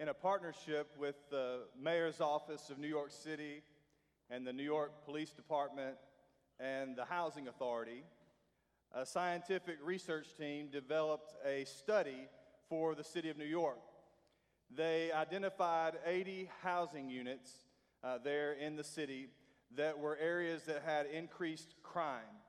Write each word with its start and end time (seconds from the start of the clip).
in 0.00 0.08
a 0.08 0.14
partnership 0.14 0.90
with 0.98 1.14
the 1.30 1.60
Mayor's 1.80 2.20
Office 2.20 2.68
of 2.68 2.78
New 2.78 2.88
York 2.88 3.12
City 3.12 3.62
and 4.28 4.44
the 4.44 4.52
New 4.52 4.64
York 4.64 5.04
Police 5.04 5.30
Department 5.30 5.96
and 6.58 6.96
the 6.96 7.04
Housing 7.04 7.46
Authority, 7.46 8.02
a 8.92 9.06
scientific 9.06 9.76
research 9.82 10.26
team 10.36 10.68
developed 10.68 11.34
a 11.46 11.64
study 11.64 12.28
for 12.68 12.96
the 12.96 13.04
city 13.04 13.30
of 13.30 13.36
New 13.36 13.44
York. 13.44 13.78
They 14.74 15.12
identified 15.12 15.94
80 16.04 16.50
housing 16.62 17.08
units 17.08 17.50
uh, 18.02 18.18
there 18.18 18.54
in 18.54 18.74
the 18.74 18.84
city 18.84 19.28
that 19.76 19.98
were 19.98 20.16
areas 20.20 20.64
that 20.64 20.82
had 20.84 21.06
increased 21.06 21.76
crime. 21.84 22.40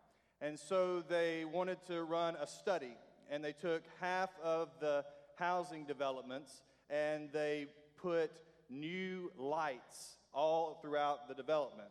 And 0.42 0.58
so 0.58 1.04
they 1.08 1.46
wanted 1.46 1.78
to 1.88 2.04
run 2.04 2.36
a 2.42 2.48
study, 2.48 2.98
and 3.30 3.44
they 3.44 3.54
took 3.54 3.84
half 4.02 4.32
of 4.44 4.70
the 4.80 5.06
housing 5.38 5.86
developments 5.86 6.62
and 6.90 7.30
they 7.32 7.68
put 8.02 8.32
new 8.70 9.32
lights 9.38 10.18
all 10.34 10.80
throughout 10.82 11.28
the 11.28 11.34
development. 11.34 11.90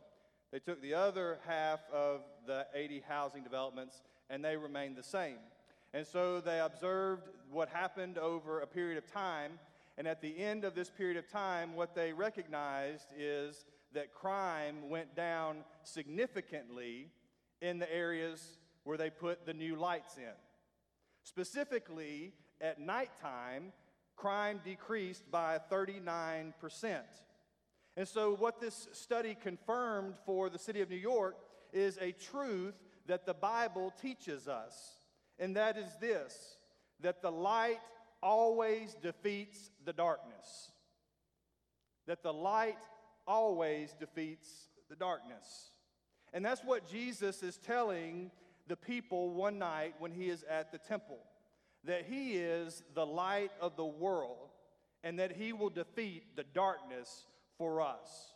They 0.52 0.58
took 0.58 0.80
the 0.80 0.94
other 0.94 1.38
half 1.46 1.80
of 1.92 2.20
the 2.46 2.66
80 2.74 3.02
housing 3.08 3.42
developments 3.42 4.02
and 4.30 4.44
they 4.44 4.56
remained 4.56 4.96
the 4.96 5.02
same. 5.02 5.38
And 5.92 6.06
so 6.06 6.40
they 6.40 6.60
observed 6.60 7.28
what 7.50 7.68
happened 7.68 8.18
over 8.18 8.60
a 8.60 8.66
period 8.66 8.98
of 8.98 9.10
time. 9.10 9.58
And 9.96 10.06
at 10.08 10.20
the 10.20 10.36
end 10.38 10.64
of 10.64 10.74
this 10.74 10.90
period 10.90 11.16
of 11.16 11.28
time, 11.28 11.74
what 11.74 11.94
they 11.94 12.12
recognized 12.12 13.06
is 13.16 13.64
that 13.92 14.12
crime 14.12 14.88
went 14.90 15.14
down 15.14 15.58
significantly 15.84 17.08
in 17.60 17.78
the 17.78 17.92
areas 17.92 18.58
where 18.82 18.96
they 18.96 19.10
put 19.10 19.46
the 19.46 19.54
new 19.54 19.76
lights 19.76 20.16
in. 20.16 20.34
Specifically, 21.22 22.32
at 22.60 22.80
nighttime, 22.80 23.72
crime 24.16 24.60
decreased 24.64 25.30
by 25.30 25.58
39%. 25.70 27.00
And 27.96 28.08
so, 28.08 28.34
what 28.34 28.60
this 28.60 28.88
study 28.92 29.36
confirmed 29.40 30.14
for 30.26 30.50
the 30.50 30.58
city 30.58 30.80
of 30.80 30.90
New 30.90 30.96
York 30.96 31.36
is 31.72 31.98
a 32.00 32.12
truth 32.12 32.74
that 33.06 33.26
the 33.26 33.34
Bible 33.34 33.92
teaches 34.00 34.48
us, 34.48 34.74
and 35.38 35.56
that 35.56 35.76
is 35.76 35.90
this 36.00 36.56
that 37.00 37.22
the 37.22 37.30
light 37.30 37.80
always 38.22 38.94
defeats 38.94 39.70
the 39.84 39.92
darkness. 39.92 40.72
That 42.06 42.22
the 42.22 42.32
light 42.32 42.78
always 43.26 43.94
defeats 43.98 44.68
the 44.88 44.96
darkness. 44.96 45.70
And 46.32 46.44
that's 46.44 46.64
what 46.64 46.88
Jesus 46.88 47.42
is 47.42 47.58
telling 47.58 48.30
the 48.66 48.76
people 48.76 49.30
one 49.30 49.58
night 49.58 49.94
when 49.98 50.12
he 50.12 50.28
is 50.28 50.44
at 50.44 50.72
the 50.72 50.78
temple 50.78 51.18
that 51.86 52.06
he 52.08 52.32
is 52.32 52.82
the 52.94 53.04
light 53.04 53.52
of 53.60 53.76
the 53.76 53.84
world 53.84 54.50
and 55.02 55.18
that 55.18 55.32
he 55.32 55.52
will 55.52 55.70
defeat 55.70 56.36
the 56.36 56.44
darkness 56.54 57.26
for 57.58 57.80
us. 57.80 58.32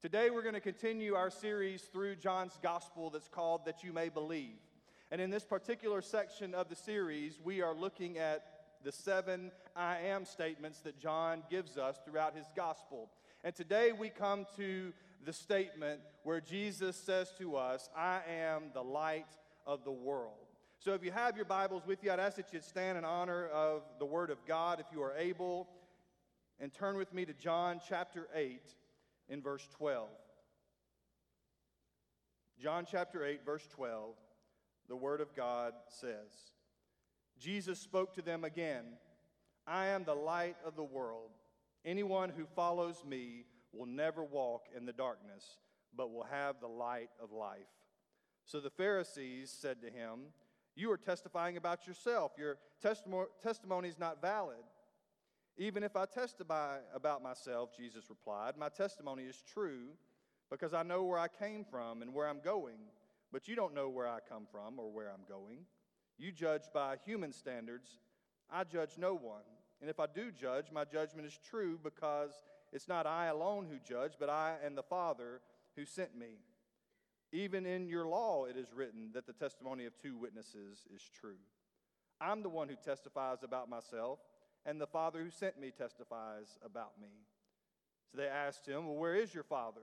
Today, 0.00 0.30
we're 0.30 0.42
going 0.42 0.54
to 0.54 0.60
continue 0.60 1.14
our 1.14 1.30
series 1.30 1.82
through 1.82 2.16
John's 2.16 2.58
gospel 2.62 3.10
that's 3.10 3.28
called 3.28 3.64
That 3.66 3.84
You 3.84 3.92
May 3.92 4.08
Believe. 4.08 4.58
And 5.10 5.20
in 5.20 5.30
this 5.30 5.44
particular 5.44 6.02
section 6.02 6.54
of 6.54 6.68
the 6.68 6.76
series, 6.76 7.38
we 7.44 7.62
are 7.62 7.74
looking 7.74 8.18
at 8.18 8.44
the 8.84 8.92
seven 8.92 9.52
I 9.76 9.98
am 9.98 10.24
statements 10.24 10.80
that 10.80 10.98
John 10.98 11.42
gives 11.50 11.76
us 11.78 12.00
throughout 12.04 12.36
his 12.36 12.46
gospel. 12.56 13.10
And 13.44 13.54
today 13.54 13.92
we 13.92 14.08
come 14.08 14.46
to 14.56 14.92
the 15.24 15.32
statement 15.32 16.00
where 16.24 16.40
Jesus 16.40 16.96
says 16.96 17.32
to 17.38 17.56
us, 17.56 17.88
I 17.96 18.20
am 18.28 18.70
the 18.74 18.82
light 18.82 19.26
of 19.66 19.84
the 19.84 19.92
world. 19.92 20.51
So 20.84 20.94
if 20.94 21.04
you 21.04 21.12
have 21.12 21.36
your 21.36 21.44
Bibles 21.44 21.86
with 21.86 22.02
you, 22.02 22.10
I'd 22.10 22.18
ask 22.18 22.38
that 22.38 22.52
you'd 22.52 22.64
stand 22.64 22.98
in 22.98 23.04
honor 23.04 23.46
of 23.46 23.82
the 24.00 24.04
Word 24.04 24.30
of 24.30 24.44
God 24.44 24.80
if 24.80 24.86
you 24.92 25.00
are 25.00 25.14
able, 25.16 25.68
and 26.58 26.74
turn 26.74 26.96
with 26.96 27.14
me 27.14 27.24
to 27.24 27.32
John 27.32 27.80
chapter 27.88 28.26
8 28.34 28.60
in 29.28 29.40
verse 29.40 29.68
12. 29.76 30.08
John 32.60 32.84
chapter 32.90 33.24
8, 33.24 33.46
verse 33.46 33.64
12, 33.76 34.16
the 34.88 34.96
Word 34.96 35.20
of 35.20 35.36
God 35.36 35.72
says, 35.86 36.50
Jesus 37.38 37.78
spoke 37.78 38.12
to 38.14 38.22
them 38.22 38.42
again 38.42 38.84
I 39.64 39.86
am 39.86 40.02
the 40.02 40.16
light 40.16 40.56
of 40.66 40.74
the 40.74 40.82
world. 40.82 41.30
Anyone 41.84 42.30
who 42.36 42.44
follows 42.56 43.04
me 43.06 43.44
will 43.72 43.86
never 43.86 44.24
walk 44.24 44.66
in 44.76 44.84
the 44.84 44.92
darkness, 44.92 45.58
but 45.96 46.12
will 46.12 46.26
have 46.28 46.56
the 46.60 46.66
light 46.66 47.10
of 47.22 47.30
life. 47.30 47.70
So 48.44 48.58
the 48.58 48.70
Pharisees 48.70 49.48
said 49.56 49.80
to 49.82 49.88
him, 49.88 50.32
You 50.74 50.90
are 50.90 50.96
testifying 50.96 51.56
about 51.56 51.86
yourself. 51.86 52.32
Your 52.38 52.58
testimony 52.80 53.88
is 53.88 53.98
not 53.98 54.22
valid. 54.22 54.64
Even 55.58 55.82
if 55.82 55.96
I 55.96 56.06
testify 56.06 56.78
about 56.94 57.22
myself, 57.22 57.76
Jesus 57.76 58.08
replied, 58.08 58.56
my 58.56 58.70
testimony 58.70 59.24
is 59.24 59.42
true 59.52 59.88
because 60.50 60.72
I 60.72 60.82
know 60.82 61.02
where 61.04 61.18
I 61.18 61.28
came 61.28 61.64
from 61.64 62.00
and 62.00 62.14
where 62.14 62.26
I'm 62.26 62.40
going, 62.40 62.78
but 63.30 63.48
you 63.48 63.54
don't 63.54 63.74
know 63.74 63.90
where 63.90 64.08
I 64.08 64.18
come 64.26 64.46
from 64.50 64.78
or 64.78 64.90
where 64.90 65.10
I'm 65.10 65.24
going. 65.28 65.66
You 66.18 66.32
judge 66.32 66.62
by 66.72 66.96
human 67.04 67.32
standards. 67.32 67.98
I 68.50 68.64
judge 68.64 68.92
no 68.96 69.14
one. 69.14 69.42
And 69.80 69.90
if 69.90 70.00
I 70.00 70.06
do 70.06 70.30
judge, 70.30 70.66
my 70.72 70.84
judgment 70.84 71.26
is 71.26 71.38
true 71.50 71.78
because 71.82 72.30
it's 72.72 72.88
not 72.88 73.06
I 73.06 73.26
alone 73.26 73.66
who 73.70 73.78
judge, 73.78 74.12
but 74.18 74.30
I 74.30 74.54
and 74.64 74.76
the 74.76 74.82
Father 74.82 75.40
who 75.76 75.84
sent 75.84 76.16
me. 76.16 76.38
Even 77.32 77.64
in 77.64 77.88
your 77.88 78.06
law, 78.06 78.44
it 78.44 78.56
is 78.56 78.72
written 78.74 79.10
that 79.14 79.26
the 79.26 79.32
testimony 79.32 79.86
of 79.86 79.96
two 79.98 80.16
witnesses 80.16 80.86
is 80.94 81.02
true. 81.20 81.38
I'm 82.20 82.42
the 82.42 82.48
one 82.48 82.68
who 82.68 82.76
testifies 82.76 83.42
about 83.42 83.68
myself, 83.68 84.18
and 84.66 84.80
the 84.80 84.86
Father 84.86 85.22
who 85.22 85.30
sent 85.30 85.58
me 85.58 85.70
testifies 85.70 86.58
about 86.64 87.00
me. 87.00 87.08
So 88.10 88.18
they 88.18 88.28
asked 88.28 88.66
him, 88.66 88.86
Well, 88.86 88.96
where 88.96 89.14
is 89.14 89.34
your 89.34 89.44
Father? 89.44 89.80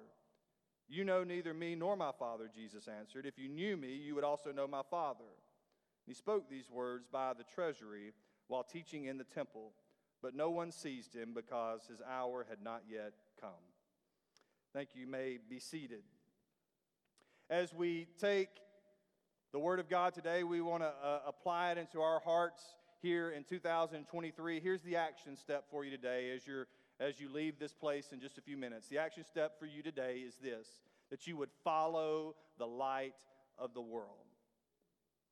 You 0.88 1.04
know 1.04 1.24
neither 1.24 1.54
me 1.54 1.76
nor 1.76 1.96
my 1.96 2.12
Father, 2.18 2.50
Jesus 2.54 2.88
answered. 2.88 3.26
If 3.26 3.38
you 3.38 3.50
knew 3.50 3.78
me, 3.78 3.94
you 3.94 4.16
would 4.16 4.24
also 4.24 4.52
know 4.52 4.68
my 4.68 4.82
Father. 4.90 5.26
He 6.06 6.14
spoke 6.14 6.50
these 6.50 6.70
words 6.70 7.08
by 7.12 7.34
the 7.34 7.44
treasury 7.44 8.14
while 8.48 8.64
teaching 8.64 9.06
in 9.06 9.18
the 9.18 9.24
temple 9.24 9.74
but 10.22 10.36
no 10.36 10.50
one 10.50 10.72
seized 10.72 11.16
him 11.16 11.34
because 11.34 11.86
his 11.88 12.02
hour 12.02 12.46
had 12.50 12.62
not 12.62 12.84
yet 12.90 13.14
come. 13.40 13.50
Thank 14.74 14.90
you. 14.94 15.02
you 15.02 15.08
may 15.08 15.38
be 15.50 15.60
seated. 15.60 16.04
As 17.50 17.74
we 17.74 18.06
take 18.20 18.50
the 19.54 19.58
Word 19.58 19.80
of 19.80 19.90
God 19.90 20.14
today, 20.14 20.44
we 20.44 20.62
want 20.62 20.84
to 20.84 20.94
uh, 21.04 21.22
apply 21.26 21.72
it 21.72 21.80
into 21.80 22.00
our 22.00 22.20
hearts 22.20 22.62
here 23.02 23.32
in 23.32 23.44
2023. 23.44 24.60
Here's 24.60 24.84
the 24.84 24.96
action 24.96 25.36
step 25.36 25.66
for 25.72 25.84
you 25.84 25.90
today 25.90 26.30
as, 26.30 26.46
you're, 26.46 26.68
as 27.00 27.20
you 27.20 27.28
leave 27.28 27.58
this 27.58 27.74
place 27.74 28.10
in 28.12 28.20
just 28.20 28.38
a 28.38 28.42
few 28.42 28.56
minutes. 28.56 28.88
The 28.88 29.00
action 29.00 29.24
step 29.24 29.58
for 29.58 29.66
you 29.66 29.82
today 29.82 30.18
is 30.18 30.36
this 30.36 30.68
that 31.10 31.26
you 31.26 31.38
would 31.38 31.50
follow 31.64 32.36
the 32.60 32.68
light 32.68 33.16
of 33.58 33.74
the 33.74 33.82
world 33.82 34.14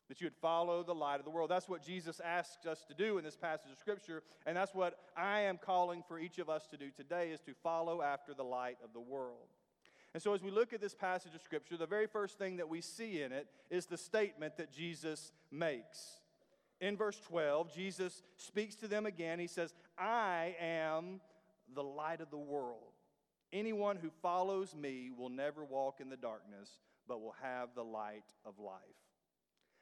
that 0.09 0.22
you 0.22 0.25
would 0.25 0.35
follow 0.41 0.83
the 0.83 0.95
light 0.95 1.19
of 1.19 1.25
the 1.25 1.29
world. 1.29 1.51
That's 1.51 1.67
what 1.67 1.83
Jesus 1.83 2.22
asks 2.22 2.66
us 2.66 2.85
to 2.85 2.94
do 2.94 3.17
in 3.17 3.25
this 3.25 3.35
passage 3.35 3.72
of 3.72 3.77
Scripture, 3.77 4.23
and 4.45 4.56
that's 4.56 4.73
what 4.73 4.97
I 5.17 5.41
am 5.41 5.57
calling 5.57 6.01
for 6.07 6.17
each 6.17 6.39
of 6.39 6.50
us 6.50 6.66
to 6.67 6.77
do 6.77 6.89
today 6.91 7.31
is 7.31 7.41
to 7.41 7.53
follow 7.61 8.01
after 8.01 8.33
the 8.33 8.44
light 8.44 8.77
of 8.81 8.94
the 8.94 9.01
world. 9.01 9.50
And 10.17 10.23
so 10.23 10.33
as 10.33 10.41
we 10.41 10.50
look 10.50 10.73
at 10.73 10.81
this 10.81 10.95
passage 10.95 11.35
of 11.35 11.44
Scripture, 11.44 11.78
the 11.78 11.85
very 11.85 12.07
first 12.07 12.39
thing 12.39 12.57
that 12.57 12.67
we 12.67 12.81
see 12.81 13.22
in 13.22 13.31
it 13.31 13.45
is 13.69 13.85
the 13.85 14.00
statement 14.00 14.57
that 14.57 14.72
Jesus 14.72 15.31
makes. 15.51 16.22
In 16.81 16.97
verse 16.97 17.19
12, 17.28 17.72
Jesus 17.72 18.23
speaks 18.35 18.75
to 18.77 18.88
them 18.88 19.06
again. 19.06 19.38
He 19.38 19.45
says, 19.45 19.75
I 19.95 20.56
am 20.59 21.22
the 21.75 21.83
light 21.83 22.19
of 22.19 22.31
the 22.31 22.38
world. 22.39 22.94
Anyone 23.53 23.95
who 23.95 24.09
follows 24.23 24.73
me 24.73 25.11
will 25.16 25.29
never 25.29 25.63
walk 25.63 26.01
in 26.01 26.09
the 26.09 26.17
darkness, 26.17 26.79
but 27.07 27.22
will 27.22 27.35
have 27.44 27.75
the 27.75 27.83
light 27.83 28.25
of 28.44 28.57
life. 28.57 28.81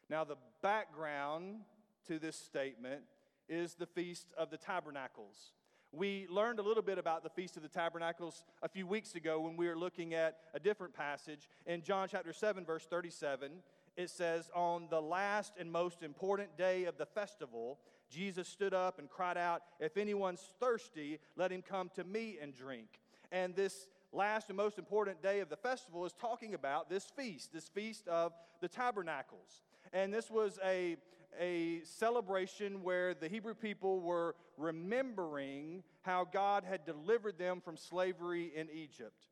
Now, 0.09 0.25
the 0.25 0.35
background 0.61 1.61
to 2.07 2.19
this 2.19 2.35
statement 2.35 3.03
is 3.47 3.75
the 3.75 3.85
Feast 3.85 4.27
of 4.37 4.49
the 4.49 4.57
Tabernacles. 4.57 5.53
We 5.95 6.27
learned 6.29 6.59
a 6.59 6.61
little 6.61 6.83
bit 6.83 6.97
about 6.97 7.23
the 7.23 7.29
Feast 7.29 7.55
of 7.55 7.63
the 7.63 7.69
Tabernacles 7.69 8.43
a 8.61 8.67
few 8.67 8.85
weeks 8.85 9.15
ago 9.15 9.39
when 9.39 9.55
we 9.55 9.69
were 9.69 9.77
looking 9.77 10.13
at 10.13 10.39
a 10.53 10.59
different 10.59 10.93
passage. 10.93 11.47
In 11.65 11.81
John 11.83 12.09
chapter 12.11 12.33
7, 12.33 12.65
verse 12.65 12.85
37, 12.85 13.63
it 13.95 14.09
says, 14.09 14.51
On 14.53 14.87
the 14.89 15.01
last 15.01 15.53
and 15.57 15.71
most 15.71 16.03
important 16.03 16.57
day 16.57 16.83
of 16.83 16.97
the 16.97 17.05
festival, 17.05 17.79
Jesus 18.09 18.49
stood 18.49 18.73
up 18.73 18.99
and 18.99 19.09
cried 19.09 19.37
out, 19.37 19.61
If 19.79 19.95
anyone's 19.95 20.51
thirsty, 20.59 21.19
let 21.37 21.49
him 21.49 21.61
come 21.61 21.89
to 21.95 22.03
me 22.03 22.39
and 22.41 22.53
drink. 22.53 22.99
And 23.31 23.55
this 23.55 23.87
last 24.11 24.49
and 24.49 24.57
most 24.57 24.77
important 24.77 25.23
day 25.23 25.39
of 25.39 25.47
the 25.47 25.55
festival 25.55 26.05
is 26.05 26.11
talking 26.11 26.55
about 26.55 26.89
this 26.89 27.05
feast, 27.05 27.53
this 27.53 27.69
Feast 27.69 28.05
of 28.09 28.33
the 28.59 28.67
Tabernacles. 28.67 29.63
And 29.93 30.13
this 30.13 30.29
was 30.29 30.59
a, 30.61 30.97
a 31.39 31.81
celebration 31.83 32.83
where 32.83 33.13
the 33.13 33.27
Hebrew 33.27 33.53
people 33.53 33.99
were 33.99 34.35
remembering 34.57 35.83
how 36.01 36.25
God 36.31 36.63
had 36.63 36.85
delivered 36.85 37.37
them 37.37 37.61
from 37.61 37.77
slavery 37.77 38.51
in 38.55 38.69
Egypt. 38.73 39.27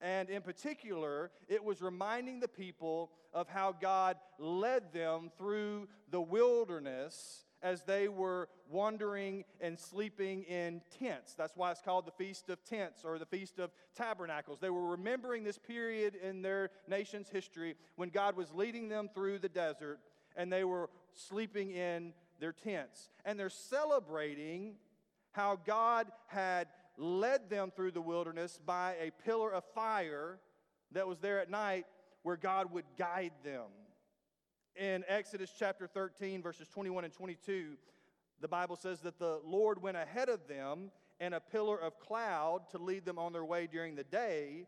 And 0.00 0.28
in 0.28 0.42
particular, 0.42 1.30
it 1.48 1.62
was 1.62 1.80
reminding 1.80 2.40
the 2.40 2.48
people 2.48 3.10
of 3.32 3.48
how 3.48 3.72
God 3.72 4.16
led 4.38 4.92
them 4.92 5.30
through 5.38 5.88
the 6.10 6.20
wilderness 6.20 7.44
as 7.62 7.82
they 7.82 8.06
were 8.08 8.48
wandering 8.70 9.44
and 9.60 9.78
sleeping 9.78 10.42
in 10.44 10.82
tents. 10.98 11.34
That's 11.34 11.56
why 11.56 11.70
it's 11.70 11.80
called 11.80 12.06
the 12.06 12.12
Feast 12.12 12.50
of 12.50 12.62
Tents 12.64 13.04
or 13.04 13.18
the 13.18 13.26
Feast 13.26 13.58
of 13.58 13.70
Tabernacles. 13.96 14.60
They 14.60 14.70
were 14.70 14.88
remembering 14.88 15.44
this 15.44 15.58
period 15.58 16.16
in 16.16 16.42
their 16.42 16.70
nation's 16.86 17.28
history 17.28 17.74
when 17.96 18.10
God 18.10 18.36
was 18.36 18.52
leading 18.52 18.88
them 18.88 19.08
through 19.14 19.38
the 19.38 19.48
desert 19.48 19.98
and 20.36 20.52
they 20.52 20.64
were 20.64 20.90
sleeping 21.16 21.70
in 21.70 22.12
their 22.40 22.52
tents. 22.52 23.10
And 23.24 23.38
they're 23.38 23.48
celebrating 23.50 24.74
how 25.32 25.58
God 25.66 26.10
had 26.28 26.68
led 26.96 27.50
them 27.50 27.70
through 27.74 27.90
the 27.90 28.00
wilderness 28.00 28.58
by 28.64 28.94
a 29.00 29.10
pillar 29.24 29.52
of 29.52 29.64
fire 29.74 30.38
that 30.92 31.06
was 31.06 31.18
there 31.18 31.40
at 31.40 31.50
night 31.50 31.86
where 32.22 32.36
God 32.36 32.72
would 32.72 32.84
guide 32.98 33.32
them. 33.44 33.66
In 34.76 35.04
Exodus 35.08 35.52
chapter 35.58 35.86
13, 35.86 36.42
verses 36.42 36.68
21 36.68 37.04
and 37.04 37.12
22, 37.12 37.76
the 38.40 38.48
Bible 38.48 38.76
says 38.76 39.00
that 39.00 39.18
the 39.18 39.40
Lord 39.44 39.80
went 39.80 39.96
ahead 39.96 40.28
of 40.28 40.46
them 40.48 40.90
in 41.18 41.32
a 41.32 41.40
pillar 41.40 41.78
of 41.80 41.98
cloud 41.98 42.68
to 42.70 42.78
lead 42.78 43.04
them 43.04 43.18
on 43.18 43.32
their 43.32 43.44
way 43.44 43.66
during 43.66 43.94
the 43.94 44.04
day, 44.04 44.66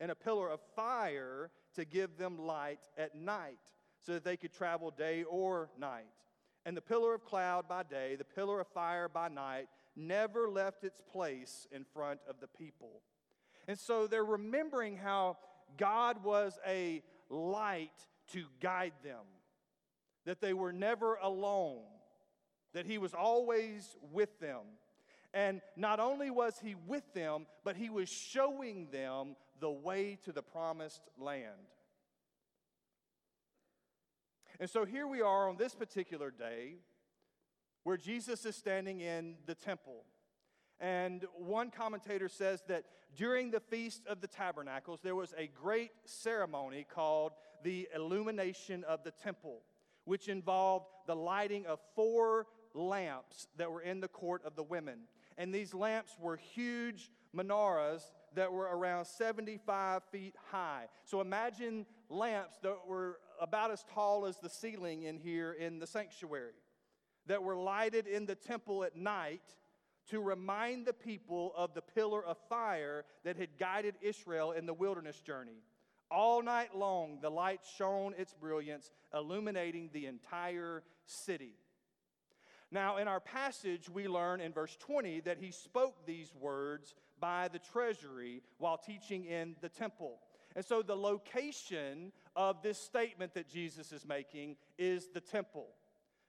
and 0.00 0.10
a 0.10 0.14
pillar 0.14 0.48
of 0.48 0.60
fire 0.74 1.50
to 1.74 1.84
give 1.84 2.16
them 2.16 2.38
light 2.38 2.80
at 2.96 3.14
night, 3.14 3.58
so 4.02 4.12
that 4.12 4.24
they 4.24 4.36
could 4.36 4.52
travel 4.52 4.90
day 4.90 5.24
or 5.24 5.70
night. 5.78 6.06
And 6.66 6.76
the 6.76 6.82
pillar 6.82 7.14
of 7.14 7.24
cloud 7.24 7.68
by 7.68 7.82
day, 7.82 8.16
the 8.16 8.24
pillar 8.24 8.60
of 8.60 8.68
fire 8.68 9.08
by 9.08 9.28
night, 9.28 9.68
never 9.96 10.48
left 10.48 10.84
its 10.84 11.00
place 11.00 11.66
in 11.72 11.84
front 11.84 12.20
of 12.28 12.40
the 12.40 12.46
people. 12.46 13.00
And 13.66 13.78
so 13.78 14.06
they're 14.06 14.24
remembering 14.24 14.96
how 14.96 15.38
God 15.76 16.22
was 16.24 16.58
a 16.66 17.02
light 17.28 18.06
to 18.32 18.44
guide 18.60 18.92
them, 19.02 19.24
that 20.24 20.40
they 20.40 20.52
were 20.52 20.72
never 20.72 21.16
alone, 21.16 21.82
that 22.72 22.86
He 22.86 22.98
was 22.98 23.14
always 23.14 23.96
with 24.12 24.38
them. 24.40 24.60
And 25.32 25.60
not 25.76 26.00
only 26.00 26.30
was 26.30 26.58
He 26.62 26.74
with 26.86 27.14
them, 27.14 27.46
but 27.64 27.76
He 27.76 27.90
was 27.90 28.08
showing 28.08 28.88
them 28.90 29.36
the 29.60 29.70
way 29.70 30.18
to 30.24 30.32
the 30.32 30.42
promised 30.42 31.02
land. 31.18 31.44
And 34.60 34.68
so 34.68 34.84
here 34.84 35.06
we 35.06 35.22
are 35.22 35.48
on 35.48 35.56
this 35.56 35.74
particular 35.74 36.30
day 36.30 36.74
where 37.84 37.96
Jesus 37.96 38.44
is 38.44 38.54
standing 38.54 39.00
in 39.00 39.36
the 39.46 39.54
temple. 39.54 40.04
And 40.78 41.24
one 41.34 41.70
commentator 41.70 42.28
says 42.28 42.62
that 42.68 42.84
during 43.16 43.50
the 43.50 43.60
Feast 43.60 44.02
of 44.06 44.20
the 44.20 44.26
Tabernacles, 44.26 45.00
there 45.02 45.16
was 45.16 45.32
a 45.38 45.46
great 45.46 45.92
ceremony 46.04 46.86
called 46.86 47.32
the 47.64 47.88
illumination 47.94 48.84
of 48.84 49.02
the 49.02 49.12
temple, 49.12 49.62
which 50.04 50.28
involved 50.28 50.84
the 51.06 51.16
lighting 51.16 51.64
of 51.64 51.80
four 51.96 52.46
lamps 52.74 53.48
that 53.56 53.72
were 53.72 53.80
in 53.80 54.00
the 54.00 54.08
court 54.08 54.42
of 54.44 54.56
the 54.56 54.62
women. 54.62 54.98
And 55.38 55.54
these 55.54 55.72
lamps 55.72 56.18
were 56.20 56.36
huge 56.36 57.10
menorahs 57.34 58.02
that 58.34 58.52
were 58.52 58.68
around 58.70 59.06
75 59.06 60.02
feet 60.12 60.34
high. 60.50 60.86
So 61.04 61.22
imagine 61.22 61.86
lamps 62.10 62.58
that 62.62 62.86
were 62.86 63.18
about 63.40 63.70
as 63.70 63.84
tall 63.94 64.26
as 64.26 64.38
the 64.38 64.50
ceiling 64.50 65.04
in 65.04 65.18
here 65.18 65.52
in 65.52 65.78
the 65.78 65.86
sanctuary 65.86 66.52
that 67.26 67.42
were 67.42 67.56
lighted 67.56 68.06
in 68.06 68.26
the 68.26 68.34
temple 68.34 68.84
at 68.84 68.96
night 68.96 69.42
to 70.08 70.20
remind 70.20 70.86
the 70.86 70.92
people 70.92 71.52
of 71.56 71.74
the 71.74 71.82
pillar 71.82 72.24
of 72.24 72.36
fire 72.48 73.04
that 73.24 73.36
had 73.36 73.58
guided 73.58 73.94
Israel 74.00 74.52
in 74.52 74.66
the 74.66 74.74
wilderness 74.74 75.20
journey. 75.20 75.62
All 76.10 76.42
night 76.42 76.74
long, 76.74 77.18
the 77.22 77.30
light 77.30 77.60
shone 77.76 78.14
its 78.18 78.34
brilliance, 78.34 78.90
illuminating 79.14 79.90
the 79.92 80.06
entire 80.06 80.82
city. 81.06 81.54
Now, 82.72 82.96
in 82.96 83.08
our 83.08 83.20
passage, 83.20 83.88
we 83.88 84.08
learn 84.08 84.40
in 84.40 84.52
verse 84.52 84.76
20 84.80 85.20
that 85.20 85.38
he 85.38 85.50
spoke 85.50 86.06
these 86.06 86.32
words 86.34 86.94
by 87.20 87.48
the 87.48 87.58
treasury 87.58 88.42
while 88.58 88.78
teaching 88.78 89.24
in 89.24 89.56
the 89.60 89.68
temple. 89.68 90.18
And 90.56 90.64
so, 90.64 90.82
the 90.82 90.96
location 90.96 92.12
of 92.40 92.62
this 92.62 92.78
statement 92.78 93.34
that 93.34 93.46
Jesus 93.46 93.92
is 93.92 94.06
making 94.06 94.56
is 94.78 95.08
the 95.12 95.20
temple. 95.20 95.66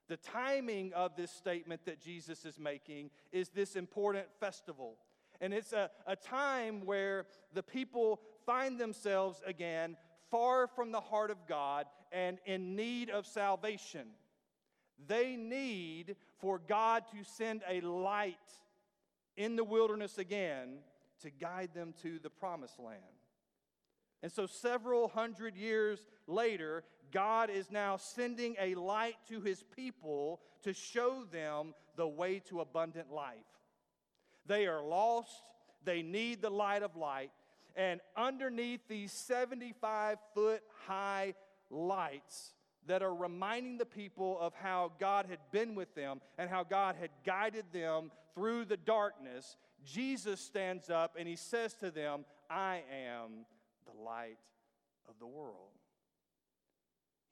The 0.09 0.17
timing 0.17 0.91
of 0.91 1.15
this 1.15 1.31
statement 1.31 1.85
that 1.85 2.01
Jesus 2.01 2.43
is 2.43 2.59
making 2.59 3.11
is 3.31 3.47
this 3.47 3.77
important 3.77 4.25
festival. 4.37 4.97
And 5.39 5.53
it's 5.53 5.71
a, 5.71 5.89
a 6.05 6.17
time 6.17 6.85
where 6.85 7.27
the 7.53 7.63
people 7.63 8.19
find 8.45 8.77
themselves 8.77 9.41
again 9.45 9.95
far 10.29 10.67
from 10.67 10.91
the 10.91 10.99
heart 10.99 11.31
of 11.31 11.47
God 11.47 11.85
and 12.11 12.39
in 12.45 12.75
need 12.75 13.09
of 13.09 13.25
salvation. 13.25 14.07
They 15.07 15.37
need 15.37 16.17
for 16.39 16.59
God 16.59 17.05
to 17.13 17.23
send 17.23 17.61
a 17.69 17.79
light 17.79 18.35
in 19.37 19.55
the 19.55 19.63
wilderness 19.63 20.17
again 20.17 20.79
to 21.21 21.29
guide 21.29 21.69
them 21.73 21.93
to 22.01 22.19
the 22.19 22.29
promised 22.29 22.79
land. 22.79 23.20
And 24.23 24.31
so, 24.31 24.45
several 24.45 25.07
hundred 25.07 25.56
years 25.56 26.00
later, 26.27 26.83
God 27.12 27.50
is 27.50 27.71
now 27.71 27.97
sending 27.97 28.56
a 28.59 28.75
light 28.75 29.15
to 29.29 29.41
his 29.41 29.63
people 29.75 30.41
to 30.63 30.73
show 30.73 31.25
them 31.31 31.73
the 31.95 32.07
way 32.07 32.39
to 32.50 32.62
abundant 32.62 33.12
life. 33.12 33.38
They 34.45 34.68
are 34.68 34.83
lost, 34.83 35.31
they 35.83 36.01
need 36.01 36.41
the 36.41 36.50
light 36.50 36.83
of 36.83 36.95
light, 36.95 37.31
and 37.75 38.00
underneath 38.15 38.81
these 38.88 39.12
75 39.12 40.18
foot 40.33 40.62
high 40.85 41.33
lights 41.69 42.53
that 42.88 43.01
are 43.01 43.13
reminding 43.13 43.77
the 43.77 43.85
people 43.85 44.39
of 44.39 44.53
how 44.53 44.91
God 45.00 45.25
had 45.29 45.39
been 45.51 45.75
with 45.75 45.94
them 45.95 46.21
and 46.38 46.50
how 46.50 46.63
God 46.63 46.95
had 47.00 47.12
guided 47.25 47.65
them 47.71 48.12
through 48.33 48.65
the 48.65 48.77
darkness, 48.77 49.56
Jesus 49.85 50.41
stands 50.41 50.89
up 50.89 51.15
and 51.18 51.27
he 51.27 51.35
says 51.35 51.73
to 51.75 51.91
them, 51.91 52.25
I 52.50 52.83
am 53.09 53.45
of 55.11 55.19
the 55.19 55.27
world. 55.27 55.69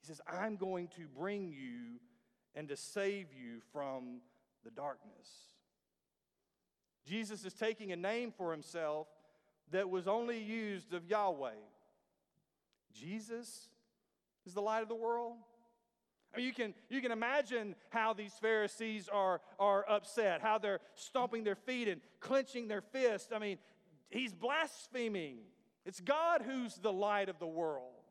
He 0.00 0.06
says, 0.06 0.20
I'm 0.26 0.56
going 0.56 0.88
to 0.96 1.06
bring 1.18 1.50
you 1.50 1.98
and 2.54 2.68
to 2.68 2.76
save 2.76 3.28
you 3.32 3.60
from 3.72 4.20
the 4.64 4.70
darkness. 4.70 5.28
Jesus 7.06 7.44
is 7.44 7.54
taking 7.54 7.92
a 7.92 7.96
name 7.96 8.32
for 8.36 8.52
himself 8.52 9.08
that 9.72 9.88
was 9.88 10.06
only 10.06 10.38
used 10.38 10.92
of 10.92 11.06
Yahweh. 11.06 11.50
Jesus 12.92 13.68
is 14.46 14.54
the 14.54 14.62
light 14.62 14.82
of 14.82 14.88
the 14.88 14.94
world. 14.94 15.36
I 16.32 16.38
mean, 16.38 16.46
you 16.46 16.52
can, 16.52 16.74
you 16.88 17.00
can 17.00 17.10
imagine 17.10 17.74
how 17.88 18.12
these 18.12 18.32
Pharisees 18.40 19.08
are, 19.12 19.40
are 19.58 19.84
upset, 19.88 20.40
how 20.40 20.58
they're 20.58 20.80
stomping 20.94 21.42
their 21.42 21.56
feet 21.56 21.88
and 21.88 22.00
clenching 22.20 22.68
their 22.68 22.82
fists. 22.82 23.32
I 23.34 23.38
mean, 23.38 23.58
he's 24.10 24.32
blaspheming. 24.32 25.38
It's 25.90 26.00
God 26.00 26.42
who's 26.42 26.76
the 26.76 26.92
light 26.92 27.28
of 27.28 27.40
the 27.40 27.48
world. 27.48 28.04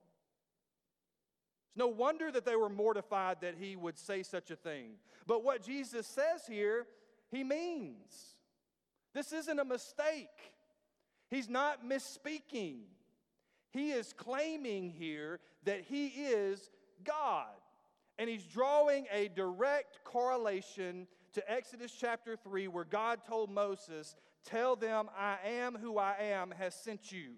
It's 1.70 1.78
no 1.78 1.88
wonder 1.88 2.30
that 2.30 2.44
they 2.44 2.58
were 2.58 2.68
mortified 2.68 3.38
that 3.40 3.56
he 3.58 3.78
would 3.78 3.98
say 3.98 4.22
such 4.22 4.52
a 4.52 4.58
thing. 4.58 4.96
But 5.26 5.46
what 5.46 5.64
Jesus 5.64 6.06
says 6.06 6.46
here, 6.46 6.88
he 7.32 7.42
means. 7.42 8.36
This 9.14 9.32
isn't 9.32 9.58
a 9.58 9.64
mistake. 9.64 10.28
He's 11.30 11.48
not 11.48 11.88
misspeaking. 11.88 12.80
He 13.72 13.92
is 13.92 14.12
claiming 14.12 14.90
here 14.90 15.40
that 15.64 15.80
he 15.88 16.08
is 16.08 16.70
God. 17.06 17.48
And 18.18 18.30
he's 18.30 18.44
drawing 18.44 19.06
a 19.10 19.30
direct 19.30 20.04
correlation 20.04 21.08
to 21.32 21.50
Exodus 21.50 21.94
chapter 21.98 22.36
3, 22.36 22.68
where 22.68 22.84
God 22.84 23.20
told 23.26 23.50
Moses, 23.50 24.18
Tell 24.44 24.76
them, 24.76 25.10
I 25.18 25.38
am 25.48 25.78
who 25.82 25.98
I 25.98 26.18
am 26.20 26.52
has 26.60 26.76
sent 26.76 27.14
you. 27.14 27.36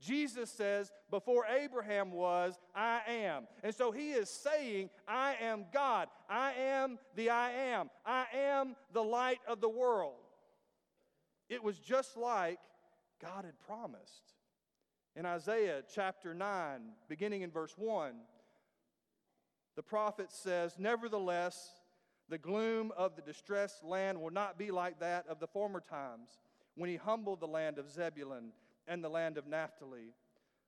Jesus 0.00 0.50
says, 0.50 0.90
Before 1.10 1.46
Abraham 1.46 2.12
was, 2.12 2.58
I 2.74 3.00
am. 3.08 3.46
And 3.62 3.74
so 3.74 3.90
he 3.90 4.10
is 4.12 4.28
saying, 4.28 4.90
I 5.08 5.36
am 5.40 5.66
God. 5.72 6.08
I 6.28 6.52
am 6.52 6.98
the 7.14 7.30
I 7.30 7.50
am. 7.50 7.90
I 8.04 8.26
am 8.34 8.76
the 8.92 9.02
light 9.02 9.40
of 9.48 9.60
the 9.60 9.68
world. 9.68 10.14
It 11.48 11.62
was 11.62 11.78
just 11.78 12.16
like 12.16 12.58
God 13.22 13.44
had 13.44 13.58
promised. 13.60 14.34
In 15.14 15.24
Isaiah 15.24 15.82
chapter 15.94 16.34
9, 16.34 16.80
beginning 17.08 17.42
in 17.42 17.50
verse 17.50 17.74
1, 17.78 18.12
the 19.76 19.82
prophet 19.82 20.30
says, 20.30 20.74
Nevertheless, 20.78 21.70
the 22.28 22.38
gloom 22.38 22.92
of 22.96 23.16
the 23.16 23.22
distressed 23.22 23.82
land 23.82 24.20
will 24.20 24.32
not 24.32 24.58
be 24.58 24.70
like 24.70 25.00
that 25.00 25.26
of 25.28 25.38
the 25.38 25.46
former 25.46 25.80
times 25.80 26.38
when 26.74 26.90
he 26.90 26.96
humbled 26.96 27.40
the 27.40 27.46
land 27.46 27.78
of 27.78 27.90
Zebulun 27.90 28.52
and 28.86 29.02
the 29.02 29.08
land 29.08 29.38
of 29.38 29.46
Naphtali. 29.46 30.14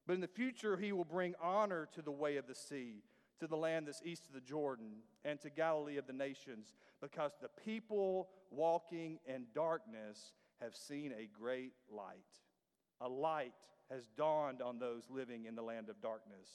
But 0.06 0.14
in 0.14 0.20
the 0.20 0.26
future, 0.26 0.76
he 0.76 0.92
will 0.92 1.04
bring 1.04 1.34
honor 1.40 1.88
to 1.94 2.02
the 2.02 2.10
way 2.10 2.36
of 2.36 2.46
the 2.46 2.54
sea, 2.54 3.02
to 3.40 3.46
the 3.46 3.56
land 3.56 3.86
that's 3.86 4.02
east 4.04 4.26
of 4.26 4.32
the 4.32 4.40
Jordan, 4.40 5.02
and 5.24 5.40
to 5.40 5.50
Galilee 5.50 5.98
of 5.98 6.06
the 6.06 6.12
nations, 6.12 6.72
because 7.00 7.32
the 7.40 7.50
people 7.64 8.28
walking 8.50 9.18
in 9.26 9.46
darkness 9.54 10.32
have 10.60 10.74
seen 10.74 11.12
a 11.12 11.28
great 11.38 11.72
light. 11.90 12.16
A 13.00 13.08
light 13.08 13.52
has 13.90 14.08
dawned 14.16 14.60
on 14.60 14.78
those 14.78 15.04
living 15.10 15.44
in 15.44 15.54
the 15.54 15.62
land 15.62 15.88
of 15.88 16.00
darkness. 16.00 16.48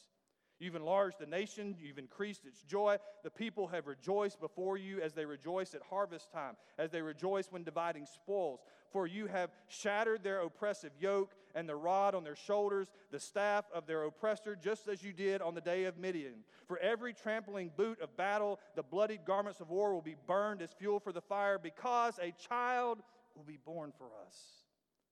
You've 0.63 0.75
enlarged 0.75 1.19
the 1.19 1.25
nation, 1.25 1.75
you've 1.77 1.97
increased 1.97 2.45
its 2.45 2.63
joy. 2.63 2.95
The 3.21 3.29
people 3.29 3.67
have 3.67 3.85
rejoiced 3.85 4.39
before 4.39 4.77
you 4.77 5.01
as 5.01 5.11
they 5.11 5.25
rejoice 5.25 5.75
at 5.75 5.81
harvest 5.89 6.31
time, 6.31 6.55
as 6.77 6.89
they 6.89 7.01
rejoice 7.01 7.47
when 7.51 7.65
dividing 7.65 8.05
spoils. 8.05 8.61
For 8.89 9.05
you 9.05 9.27
have 9.27 9.49
shattered 9.67 10.23
their 10.23 10.39
oppressive 10.39 10.91
yoke 10.97 11.33
and 11.53 11.67
the 11.67 11.75
rod 11.75 12.15
on 12.15 12.23
their 12.23 12.37
shoulders, 12.37 12.87
the 13.11 13.19
staff 13.19 13.65
of 13.73 13.87
their 13.87 14.03
oppressor, 14.03 14.55
just 14.55 14.87
as 14.87 15.03
you 15.03 15.11
did 15.11 15.41
on 15.41 15.53
the 15.53 15.59
day 15.59 15.83
of 15.83 15.97
Midian. 15.97 16.45
For 16.65 16.79
every 16.79 17.13
trampling 17.13 17.71
boot 17.75 17.99
of 17.99 18.15
battle, 18.15 18.57
the 18.77 18.83
bloodied 18.83 19.25
garments 19.25 19.59
of 19.59 19.69
war 19.69 19.93
will 19.93 20.01
be 20.01 20.15
burned 20.27 20.61
as 20.61 20.71
fuel 20.71 21.01
for 21.01 21.11
the 21.11 21.19
fire, 21.19 21.59
because 21.59 22.17
a 22.19 22.31
child 22.47 22.99
will 23.35 23.43
be 23.43 23.59
born 23.65 23.91
for 23.97 24.07
us, 24.25 24.37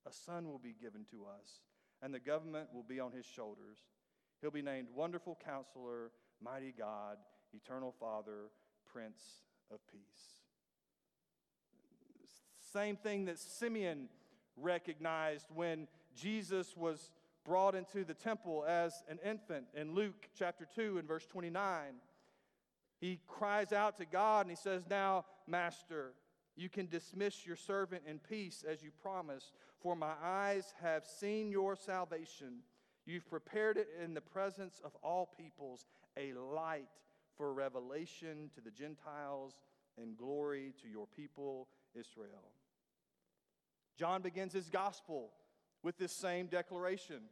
a 0.08 0.14
son 0.14 0.48
will 0.48 0.60
be 0.60 0.76
given 0.82 1.04
to 1.12 1.26
us, 1.26 1.60
and 2.02 2.14
the 2.14 2.20
government 2.20 2.70
will 2.74 2.84
be 2.84 3.02
on 3.02 3.12
his 3.12 3.26
shoulders. 3.26 3.80
He'll 4.42 4.50
be 4.50 4.64
named 4.64 4.88
Wonderful 4.96 5.38
Counselor, 5.46 6.12
Mighty 6.44 6.74
God, 6.76 7.18
Eternal 7.54 7.94
Father, 8.00 8.50
Prince 8.92 9.22
of 9.72 9.80
Peace. 9.92 10.42
Same 12.74 12.96
thing 12.96 13.26
that 13.26 13.38
Simeon 13.38 14.10
recognized 14.58 15.46
when 15.54 15.88
Jesus 16.16 16.76
was 16.76 17.12
brought 17.46 17.76
into 17.76 18.04
the 18.04 18.16
temple 18.16 18.66
as 18.68 19.04
an 19.08 19.20
infant 19.24 19.66
in 19.76 19.94
Luke 19.94 20.28
chapter 20.38 20.68
2 20.76 20.98
and 20.98 21.08
verse 21.08 21.28
29. 21.28 21.94
He 23.00 23.20
cries 23.28 23.72
out 23.72 23.98
to 23.98 24.06
God 24.06 24.42
and 24.42 24.50
he 24.50 24.56
says, 24.56 24.84
Now, 24.90 25.26
Master, 25.48 26.14
you 26.56 26.70
can 26.70 26.88
dismiss 26.88 27.46
your 27.46 27.56
servant 27.56 28.04
in 28.08 28.20
peace 28.20 28.64
as 28.68 28.82
you 28.82 28.90
promised, 29.02 29.54
for 29.82 29.96
my 29.96 30.14
eyes 30.24 30.74
have 30.82 31.06
seen 31.06 31.52
your 31.52 31.76
salvation 31.76 32.60
You've 33.12 33.30
prepared 33.30 33.76
it 33.76 33.90
in 34.02 34.14
the 34.14 34.22
presence 34.22 34.80
of 34.86 34.96
all 35.04 35.30
peoples, 35.38 35.86
a 36.18 36.32
light 36.32 36.88
for 37.36 37.54
revelation 37.54 38.50
to 38.56 38.62
the 38.62 38.72
Gentiles 38.72 39.60
and 40.02 40.16
glory 40.16 40.74
to 40.82 40.88
your 40.88 41.08
people, 41.08 41.68
Israel. 41.94 42.54
John 43.98 44.22
begins 44.22 44.54
his 44.54 44.70
gospel 44.70 45.32
with 45.84 45.98
this 45.98 46.14
same 46.14 46.48
declaration. 46.48 47.24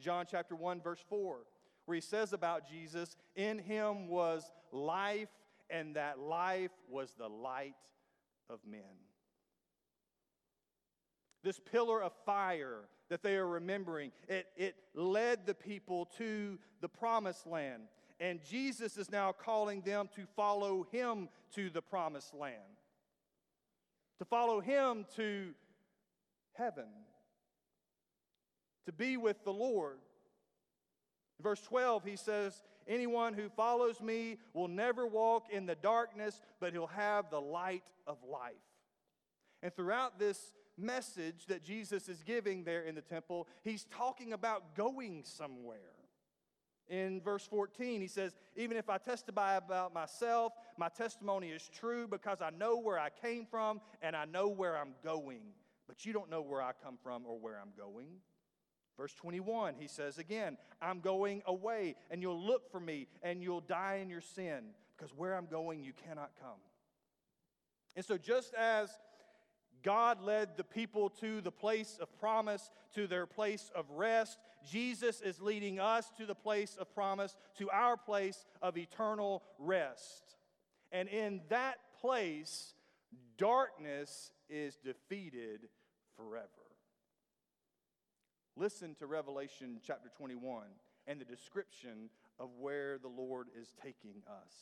John 0.00 0.24
chapter 0.26 0.56
1, 0.56 0.80
verse 0.80 1.04
4, 1.06 1.40
where 1.84 1.94
he 1.94 2.00
says 2.00 2.32
about 2.32 2.66
Jesus, 2.66 3.14
In 3.34 3.58
him 3.58 4.08
was 4.08 4.50
life, 4.72 5.28
and 5.68 5.96
that 5.96 6.18
life 6.18 6.72
was 6.88 7.12
the 7.18 7.28
light 7.28 7.74
of 8.48 8.60
men. 8.66 8.80
This 11.44 11.60
pillar 11.60 12.02
of 12.02 12.12
fire 12.24 12.88
that 13.08 13.22
they 13.22 13.36
are 13.36 13.46
remembering. 13.46 14.12
It, 14.28 14.46
it 14.56 14.76
led 14.94 15.46
the 15.46 15.54
people 15.54 16.06
to 16.18 16.58
the 16.80 16.88
promised 16.88 17.46
land. 17.46 17.82
And 18.18 18.40
Jesus 18.48 18.96
is 18.96 19.10
now 19.10 19.32
calling 19.32 19.82
them 19.82 20.08
to 20.16 20.22
follow 20.34 20.86
him 20.90 21.28
to 21.54 21.70
the 21.70 21.82
promised 21.82 22.34
land, 22.34 22.56
to 24.18 24.24
follow 24.24 24.60
him 24.60 25.04
to 25.16 25.54
heaven, 26.54 26.86
to 28.86 28.92
be 28.92 29.16
with 29.16 29.44
the 29.44 29.52
Lord. 29.52 29.98
verse 31.42 31.60
12, 31.60 32.04
he 32.04 32.16
says, 32.16 32.62
Anyone 32.88 33.34
who 33.34 33.48
follows 33.48 34.00
me 34.00 34.38
will 34.54 34.68
never 34.68 35.06
walk 35.06 35.46
in 35.50 35.66
the 35.66 35.74
darkness, 35.74 36.40
but 36.60 36.72
he'll 36.72 36.86
have 36.86 37.30
the 37.30 37.40
light 37.40 37.82
of 38.06 38.16
life. 38.24 38.54
And 39.62 39.74
throughout 39.74 40.18
this 40.18 40.38
message 40.78 41.46
that 41.48 41.62
Jesus 41.62 42.08
is 42.08 42.22
giving 42.22 42.64
there 42.64 42.82
in 42.82 42.94
the 42.94 43.00
temple, 43.00 43.48
he's 43.62 43.84
talking 43.84 44.32
about 44.32 44.74
going 44.74 45.22
somewhere. 45.24 45.96
In 46.88 47.20
verse 47.20 47.44
14, 47.46 48.00
he 48.00 48.06
says, 48.06 48.36
Even 48.54 48.76
if 48.76 48.88
I 48.88 48.98
testify 48.98 49.56
about 49.56 49.92
myself, 49.92 50.52
my 50.78 50.88
testimony 50.88 51.48
is 51.48 51.68
true 51.68 52.06
because 52.06 52.40
I 52.40 52.50
know 52.50 52.76
where 52.76 52.98
I 52.98 53.10
came 53.10 53.44
from 53.44 53.80
and 54.02 54.14
I 54.14 54.24
know 54.24 54.48
where 54.48 54.76
I'm 54.76 54.94
going. 55.02 55.42
But 55.88 56.04
you 56.04 56.12
don't 56.12 56.30
know 56.30 56.42
where 56.42 56.62
I 56.62 56.72
come 56.84 56.96
from 57.02 57.24
or 57.26 57.38
where 57.38 57.58
I'm 57.60 57.72
going. 57.76 58.08
Verse 58.96 59.12
21, 59.14 59.74
he 59.78 59.88
says 59.88 60.18
again, 60.18 60.56
I'm 60.80 61.00
going 61.00 61.42
away 61.46 61.96
and 62.10 62.22
you'll 62.22 62.40
look 62.40 62.70
for 62.70 62.80
me 62.80 63.08
and 63.22 63.42
you'll 63.42 63.60
die 63.60 63.98
in 64.02 64.08
your 64.08 64.22
sin 64.22 64.70
because 64.96 65.12
where 65.14 65.34
I'm 65.34 65.46
going, 65.46 65.82
you 65.82 65.92
cannot 66.06 66.30
come. 66.40 66.60
And 67.94 68.04
so, 68.04 68.16
just 68.16 68.54
as 68.54 68.90
God 69.86 70.20
led 70.20 70.56
the 70.56 70.64
people 70.64 71.10
to 71.20 71.40
the 71.40 71.52
place 71.52 71.98
of 72.02 72.12
promise, 72.18 72.70
to 72.96 73.06
their 73.06 73.24
place 73.24 73.70
of 73.72 73.88
rest. 73.92 74.36
Jesus 74.68 75.20
is 75.20 75.40
leading 75.40 75.78
us 75.78 76.10
to 76.16 76.26
the 76.26 76.34
place 76.34 76.76
of 76.76 76.92
promise, 76.92 77.36
to 77.58 77.70
our 77.70 77.96
place 77.96 78.44
of 78.60 78.76
eternal 78.76 79.44
rest. 79.60 80.34
And 80.90 81.08
in 81.08 81.40
that 81.50 81.76
place, 82.00 82.74
darkness 83.38 84.32
is 84.50 84.76
defeated 84.76 85.68
forever. 86.16 86.48
Listen 88.56 88.96
to 88.96 89.06
Revelation 89.06 89.78
chapter 89.86 90.08
21 90.18 90.64
and 91.06 91.20
the 91.20 91.24
description 91.24 92.10
of 92.40 92.48
where 92.58 92.98
the 92.98 93.06
Lord 93.06 93.46
is 93.56 93.72
taking 93.84 94.24
us. 94.26 94.52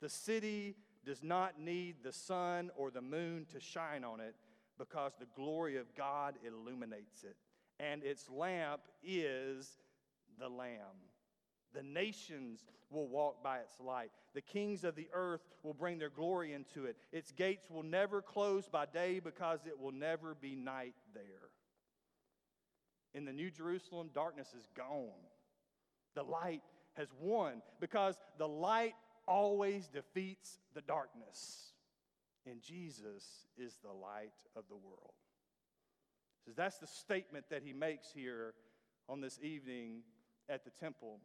The 0.00 0.08
city 0.08 0.76
does 1.04 1.22
not 1.22 1.58
need 1.58 1.96
the 2.02 2.12
sun 2.12 2.70
or 2.76 2.90
the 2.90 3.02
moon 3.02 3.46
to 3.52 3.60
shine 3.60 4.04
on 4.04 4.20
it 4.20 4.34
because 4.78 5.12
the 5.18 5.26
glory 5.36 5.76
of 5.76 5.94
God 5.96 6.34
illuminates 6.46 7.24
it. 7.24 7.36
And 7.80 8.02
its 8.02 8.28
lamp 8.30 8.82
is 9.02 9.78
the 10.38 10.48
Lamb. 10.48 11.10
The 11.74 11.82
nations 11.82 12.64
will 12.90 13.08
walk 13.08 13.42
by 13.42 13.58
its 13.58 13.80
light. 13.80 14.10
The 14.34 14.40
kings 14.40 14.84
of 14.84 14.94
the 14.94 15.08
earth 15.12 15.40
will 15.62 15.74
bring 15.74 15.98
their 15.98 16.10
glory 16.10 16.52
into 16.52 16.84
it. 16.84 16.96
Its 17.12 17.32
gates 17.32 17.68
will 17.68 17.82
never 17.82 18.22
close 18.22 18.68
by 18.68 18.86
day 18.86 19.18
because 19.18 19.60
it 19.66 19.78
will 19.78 19.92
never 19.92 20.36
be 20.40 20.54
night 20.54 20.94
there. 21.12 21.50
In 23.12 23.24
the 23.24 23.32
New 23.32 23.50
Jerusalem, 23.50 24.10
darkness 24.14 24.54
is 24.56 24.68
gone. 24.76 25.10
The 26.14 26.22
light 26.22 26.62
has 26.94 27.08
won 27.20 27.62
because 27.80 28.16
the 28.38 28.48
light 28.48 28.94
always 29.26 29.88
defeats 29.88 30.58
the 30.74 30.82
darkness. 30.82 31.72
And 32.46 32.60
Jesus 32.60 33.24
is 33.56 33.78
the 33.82 33.92
light 33.92 34.32
of 34.56 34.64
the 34.68 34.76
world. 34.76 35.14
So 36.44 36.52
that's 36.54 36.78
the 36.78 36.86
statement 36.86 37.46
that 37.50 37.62
he 37.64 37.72
makes 37.72 38.12
here 38.12 38.54
on 39.08 39.20
this 39.20 39.38
evening 39.42 40.02
at 40.48 40.64
the 40.64 40.70
temple. 40.70 41.20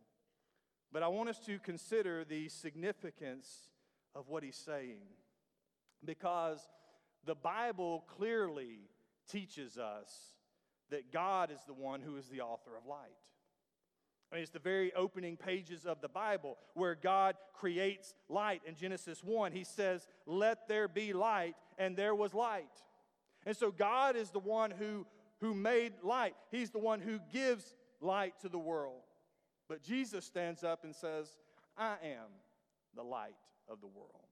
But 0.91 1.03
I 1.03 1.07
want 1.07 1.29
us 1.29 1.39
to 1.45 1.59
consider 1.59 2.23
the 2.23 2.47
significance 2.49 3.69
of 4.15 4.29
what 4.29 4.43
he's 4.43 4.55
saying 4.55 5.01
because 6.03 6.67
the 7.25 7.35
Bible 7.35 8.05
clearly 8.07 8.79
teaches 9.29 9.77
us 9.77 10.09
that 10.89 11.11
God 11.11 11.51
is 11.51 11.59
the 11.67 11.73
one 11.73 12.01
who 12.01 12.15
is 12.15 12.27
the 12.27 12.41
author 12.41 12.71
of 12.77 12.85
light. 12.87 13.09
I 14.31 14.35
mean, 14.35 14.43
it's 14.43 14.51
the 14.51 14.59
very 14.59 14.93
opening 14.93 15.37
pages 15.37 15.85
of 15.85 16.01
the 16.01 16.07
Bible 16.07 16.57
where 16.75 16.95
God 16.95 17.35
creates 17.53 18.13
light. 18.27 18.61
In 18.65 18.75
Genesis 18.75 19.23
1, 19.23 19.51
he 19.51 19.63
says, 19.63 20.07
Let 20.27 20.67
there 20.67 20.87
be 20.87 21.13
light, 21.13 21.55
and 21.79 21.95
there 21.95 22.13
was 22.13 22.33
light. 22.33 22.69
And 23.45 23.57
so 23.57 23.71
God 23.71 24.15
is 24.15 24.29
the 24.29 24.39
one 24.39 24.71
who, 24.71 25.07
who 25.41 25.55
made 25.55 25.93
light, 26.03 26.35
He's 26.51 26.69
the 26.69 26.79
one 26.79 26.99
who 26.99 27.19
gives 27.33 27.73
light 28.01 28.39
to 28.41 28.49
the 28.49 28.59
world. 28.59 29.01
But 29.67 29.83
Jesus 29.83 30.25
stands 30.25 30.63
up 30.63 30.83
and 30.83 30.95
says, 30.95 31.37
I 31.77 31.93
am 32.03 32.27
the 32.95 33.03
light 33.03 33.35
of 33.67 33.81
the 33.81 33.87
world. 33.87 34.27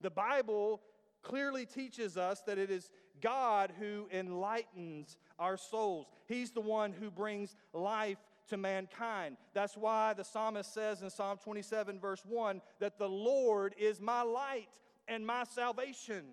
The 0.00 0.10
Bible 0.10 0.80
clearly 1.22 1.66
teaches 1.66 2.16
us 2.16 2.40
that 2.46 2.58
it 2.58 2.70
is 2.70 2.90
God 3.20 3.72
who 3.78 4.08
enlightens 4.12 5.18
our 5.38 5.56
souls. 5.56 6.06
He's 6.26 6.52
the 6.52 6.60
one 6.60 6.92
who 6.92 7.10
brings 7.10 7.54
life 7.74 8.18
to 8.48 8.56
mankind. 8.56 9.36
That's 9.54 9.76
why 9.76 10.14
the 10.14 10.24
psalmist 10.24 10.72
says 10.74 11.02
in 11.02 11.10
Psalm 11.10 11.38
27, 11.42 12.00
verse 12.00 12.22
1, 12.26 12.60
that 12.80 12.98
the 12.98 13.08
Lord 13.08 13.74
is 13.78 14.00
my 14.00 14.22
light 14.22 14.68
and 15.08 15.26
my 15.26 15.44
salvation. 15.44 16.24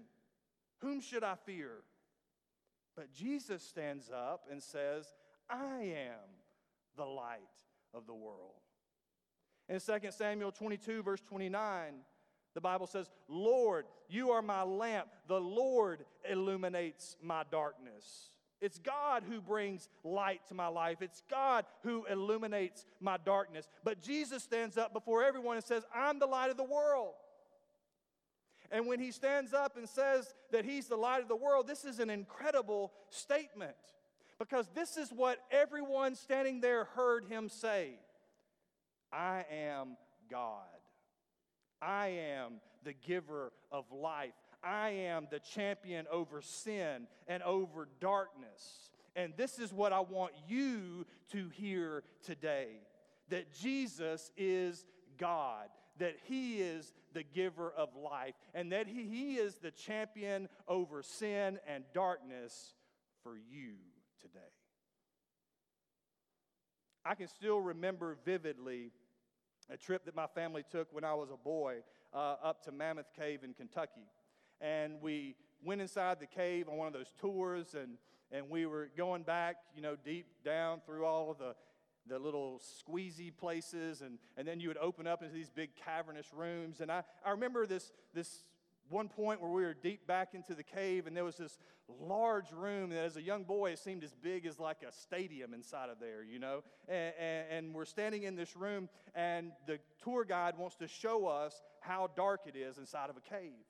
Whom 0.80 1.02
should 1.02 1.24
I 1.24 1.36
fear? 1.46 1.72
But 2.96 3.14
Jesus 3.14 3.64
stands 3.64 4.10
up 4.10 4.46
and 4.50 4.62
says, 4.62 5.06
I 5.50 5.82
am 5.84 6.30
the 6.96 7.06
light 7.06 7.42
of 7.94 8.08
the 8.08 8.14
world. 8.14 8.62
In 9.70 9.80
2 9.80 10.12
Samuel 10.12 10.52
22, 10.52 11.04
verse 11.04 11.22
29, 11.22 11.94
the 12.54 12.62
Bible 12.62 12.88
says, 12.88 13.10
Lord, 13.28 13.86
you 14.10 14.32
are 14.32 14.42
my 14.42 14.64
lamp. 14.64 15.10
The 15.28 15.40
Lord 15.40 16.06
illuminates 16.28 17.16
my 17.22 17.44
darkness. 17.52 18.32
It's 18.60 18.80
God 18.80 19.24
who 19.30 19.40
brings 19.40 19.88
light 20.04 20.42
to 20.48 20.56
my 20.56 20.68
life. 20.68 21.02
It's 21.02 21.22
God 21.30 21.66
who 21.84 22.06
illuminates 22.06 22.86
my 23.00 23.18
darkness. 23.18 23.68
But 23.84 24.02
Jesus 24.02 24.44
stands 24.44 24.78
up 24.78 24.94
before 24.94 25.24
everyone 25.24 25.58
and 25.58 25.66
says, 25.66 25.84
I'm 25.94 26.20
the 26.20 26.26
light 26.26 26.50
of 26.50 26.58
the 26.58 26.64
world. 26.64 27.14
And 28.72 28.88
when 28.88 29.00
he 29.00 29.12
stands 29.12 29.54
up 29.54 29.78
and 29.78 29.88
says 29.88 30.34
that 30.52 30.66
he's 30.66 30.88
the 30.88 30.98
light 30.98 31.22
of 31.22 31.28
the 31.28 31.36
world, 31.36 31.68
this 31.68 31.86
is 31.86 32.00
an 32.00 32.10
incredible 32.10 32.92
statement 33.10 33.76
because 34.40 34.68
this 34.74 34.98
is 34.98 35.12
what 35.12 35.40
everyone 35.52 36.16
standing 36.16 36.60
there 36.60 36.86
heard 36.86 37.26
him 37.26 37.50
say. 37.50 38.00
I 39.12 39.46
am 39.52 39.98
God. 40.30 40.64
I 41.82 42.08
am 42.08 42.60
the 42.84 42.94
giver 42.94 43.52
of 43.72 43.86
life. 43.92 44.34
I 44.68 44.90
am 44.90 45.28
the 45.32 45.40
champion 45.40 46.06
over 46.12 46.42
sin 46.42 47.08
and 47.28 47.42
over 47.44 47.88
darkness. 48.02 48.92
And 49.16 49.34
this 49.38 49.60
is 49.60 49.72
what 49.72 49.94
I 49.94 50.02
want 50.02 50.34
you 50.48 51.06
to 51.32 51.50
hear 51.50 52.04
today 52.24 52.82
that 53.30 53.54
Jesus 53.54 54.32
is 54.38 54.86
God, 55.18 55.68
that 56.00 56.16
He 56.26 56.60
is 56.60 56.94
the 57.14 57.24
giver 57.24 57.74
of 57.76 57.90
life, 57.96 58.36
and 58.54 58.72
that 58.72 58.88
He, 58.88 59.04
he 59.04 59.36
is 59.36 59.56
the 59.56 59.72
champion 59.72 60.48
over 60.68 61.02
sin 61.02 61.60
and 61.68 61.84
darkness 61.94 62.74
for 63.24 63.38
you 63.38 63.74
today. 64.22 64.40
I 67.04 67.16
can 67.16 67.28
still 67.28 67.60
remember 67.60 68.18
vividly 68.26 68.92
a 69.70 69.78
trip 69.78 70.06
that 70.06 70.16
my 70.16 70.28
family 70.28 70.64
took 70.70 70.94
when 70.94 71.04
I 71.04 71.14
was 71.14 71.30
a 71.32 71.38
boy 71.38 71.78
uh, 72.14 72.36
up 72.44 72.64
to 72.64 72.72
Mammoth 72.72 73.14
Cave 73.18 73.44
in 73.44 73.54
Kentucky. 73.54 74.08
And 74.62 75.02
we 75.02 75.36
went 75.64 75.82
inside 75.82 76.20
the 76.20 76.28
cave 76.28 76.68
on 76.70 76.78
one 76.78 76.88
of 76.88 76.94
those 76.94 77.14
tours, 77.20 77.76
and, 77.76 77.98
and 78.32 78.50
we 78.50 78.66
were 78.66 78.90
going 78.98 79.24
back, 79.24 79.58
you 79.76 79.82
know, 79.82 79.96
deep 80.04 80.28
down 80.44 80.82
through 80.86 81.06
all 81.06 81.32
of 81.32 81.38
the, 81.38 81.56
the 82.08 82.20
little 82.20 82.62
squeezy 82.62 83.36
places, 83.36 84.02
and, 84.02 84.18
and 84.38 84.48
then 84.48 84.60
you 84.60 84.68
would 84.68 84.78
open 84.78 85.08
up 85.08 85.22
into 85.22 85.34
these 85.34 85.50
big 85.50 85.70
cavernous 85.76 86.28
rooms. 86.34 86.82
And 86.82 86.92
I, 86.92 87.04
I 87.26 87.32
remember 87.32 87.66
this, 87.66 87.92
this 88.14 88.44
one 88.90 89.10
point 89.10 89.42
where 89.42 89.52
we 89.52 89.64
were 89.64 89.74
deep 89.74 90.08
back 90.08 90.34
into 90.34 90.54
the 90.54 90.64
cave, 90.64 91.08
and 91.08 91.16
there 91.16 91.26
was 91.26 91.38
this 91.38 91.60
large 92.02 92.52
room 92.52 92.90
that, 92.90 93.00
as 93.00 93.18
a 93.18 93.22
young 93.22 93.44
boy, 93.44 93.72
it 93.72 93.80
seemed 93.80 94.04
as 94.04 94.14
big 94.14 94.46
as 94.46 94.60
like 94.60 94.84
a 94.88 94.92
stadium 94.92 95.54
inside 95.54 95.90
of 95.90 96.00
there, 96.00 96.24
you 96.24 96.40
know. 96.40 96.64
And, 96.88 97.14
and, 97.20 97.46
and, 97.52 97.76
we're 97.76 97.86
standing 97.86 98.24
in 98.24 98.36
this 98.36 98.56
room, 98.56 98.90
and 99.16 99.52
the 99.66 99.80
tour 100.04 100.26
guide 100.26 100.58
wants 100.58 100.76
to 100.78 100.88
show 100.88 101.28
us 101.28 101.62
how 101.80 102.10
dark 102.16 102.42
it 102.46 102.56
is 102.56 102.78
inside 102.78 103.10
of 103.10 103.18
a 103.18 103.22
cave. 103.22 103.66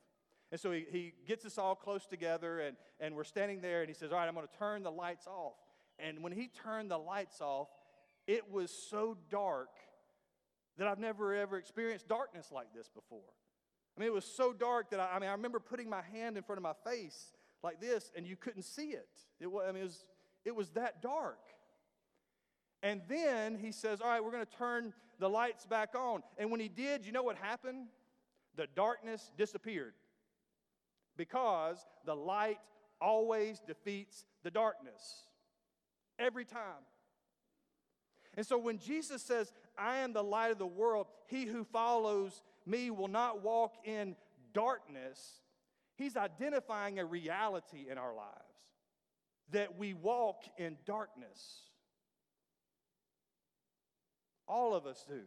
And 0.51 0.59
so 0.59 0.71
he, 0.71 0.85
he 0.89 1.13
gets 1.27 1.45
us 1.45 1.57
all 1.57 1.75
close 1.75 2.05
together, 2.05 2.59
and, 2.61 2.77
and 2.99 3.15
we're 3.15 3.25
standing 3.25 3.59
there, 3.59 3.81
and 3.81 3.89
he 3.89 3.93
says, 3.93 4.11
All 4.11 4.17
right, 4.17 4.27
I'm 4.27 4.33
going 4.33 4.47
to 4.47 4.57
turn 4.57 4.83
the 4.83 4.91
lights 4.91 5.27
off. 5.27 5.55
And 5.99 6.23
when 6.23 6.31
he 6.31 6.47
turned 6.47 6.91
the 6.91 6.97
lights 6.97 7.41
off, 7.41 7.67
it 8.27 8.51
was 8.51 8.71
so 8.71 9.17
dark 9.29 9.69
that 10.77 10.87
I've 10.87 10.99
never 10.99 11.33
ever 11.33 11.57
experienced 11.57 12.07
darkness 12.07 12.49
like 12.51 12.67
this 12.73 12.87
before. 12.87 13.33
I 13.95 13.99
mean, 13.99 14.07
it 14.07 14.13
was 14.13 14.25
so 14.25 14.53
dark 14.53 14.91
that 14.91 14.99
I, 14.99 15.15
I 15.15 15.19
mean, 15.19 15.29
I 15.29 15.33
remember 15.33 15.59
putting 15.59 15.89
my 15.89 16.01
hand 16.13 16.37
in 16.37 16.43
front 16.43 16.57
of 16.57 16.63
my 16.63 16.73
face 16.89 17.33
like 17.63 17.81
this, 17.81 18.11
and 18.15 18.25
you 18.25 18.35
couldn't 18.35 18.63
see 18.63 18.91
it. 18.91 19.09
It 19.39 19.47
I 19.47 19.71
mean, 19.71 19.81
it 19.81 19.85
was, 19.85 20.05
it 20.45 20.55
was 20.55 20.69
that 20.71 21.01
dark. 21.01 21.39
And 22.83 23.01
then 23.09 23.55
he 23.55 23.71
says, 23.73 23.99
All 23.99 24.07
right, 24.07 24.23
we're 24.23 24.31
going 24.31 24.45
to 24.45 24.57
turn 24.57 24.93
the 25.19 25.29
lights 25.29 25.65
back 25.65 25.93
on. 25.95 26.23
And 26.37 26.51
when 26.51 26.61
he 26.61 26.69
did, 26.69 27.05
you 27.05 27.11
know 27.11 27.23
what 27.23 27.35
happened? 27.37 27.87
The 28.55 28.67
darkness 28.75 29.31
disappeared 29.37 29.93
because 31.17 31.85
the 32.05 32.15
light 32.15 32.59
always 33.01 33.59
defeats 33.59 34.25
the 34.43 34.51
darkness 34.51 35.27
every 36.17 36.45
time. 36.45 36.85
And 38.35 38.45
so 38.45 38.57
when 38.57 38.77
Jesus 38.77 39.23
says, 39.23 39.51
I 39.77 39.97
am 39.97 40.13
the 40.13 40.23
light 40.23 40.51
of 40.51 40.59
the 40.59 40.67
world, 40.67 41.07
he 41.25 41.45
who 41.45 41.63
follows 41.63 42.43
me 42.65 42.91
will 42.91 43.07
not 43.07 43.43
walk 43.43 43.73
in 43.83 44.15
darkness, 44.53 45.41
he's 45.95 46.15
identifying 46.15 46.99
a 46.99 47.05
reality 47.05 47.87
in 47.89 47.97
our 47.97 48.13
lives 48.13 48.33
that 49.51 49.77
we 49.77 49.93
walk 49.93 50.43
in 50.57 50.77
darkness. 50.85 51.61
All 54.47 54.73
of 54.73 54.85
us 54.85 55.05
do. 55.07 55.21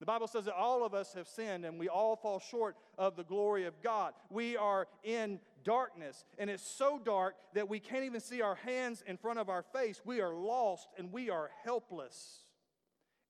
The 0.00 0.06
Bible 0.06 0.26
says 0.26 0.46
that 0.46 0.54
all 0.54 0.84
of 0.84 0.94
us 0.94 1.12
have 1.12 1.28
sinned 1.28 1.66
and 1.66 1.78
we 1.78 1.88
all 1.88 2.16
fall 2.16 2.40
short 2.40 2.76
of 2.96 3.16
the 3.16 3.22
glory 3.22 3.66
of 3.66 3.80
God. 3.82 4.14
We 4.30 4.56
are 4.56 4.88
in 5.04 5.38
darkness, 5.62 6.24
and 6.38 6.48
it's 6.48 6.66
so 6.66 6.98
dark 6.98 7.34
that 7.52 7.68
we 7.68 7.80
can't 7.80 8.04
even 8.04 8.20
see 8.20 8.40
our 8.40 8.54
hands 8.54 9.04
in 9.06 9.18
front 9.18 9.38
of 9.38 9.50
our 9.50 9.62
face. 9.62 10.00
We 10.02 10.22
are 10.22 10.34
lost 10.34 10.88
and 10.96 11.12
we 11.12 11.28
are 11.28 11.50
helpless. 11.64 12.44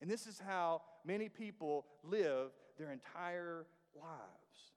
And 0.01 0.09
this 0.09 0.27
is 0.27 0.39
how 0.39 0.83
many 1.05 1.27
people 1.27 1.85
live 2.03 2.51
their 2.77 2.91
entire 2.91 3.65
lives. 3.93 4.71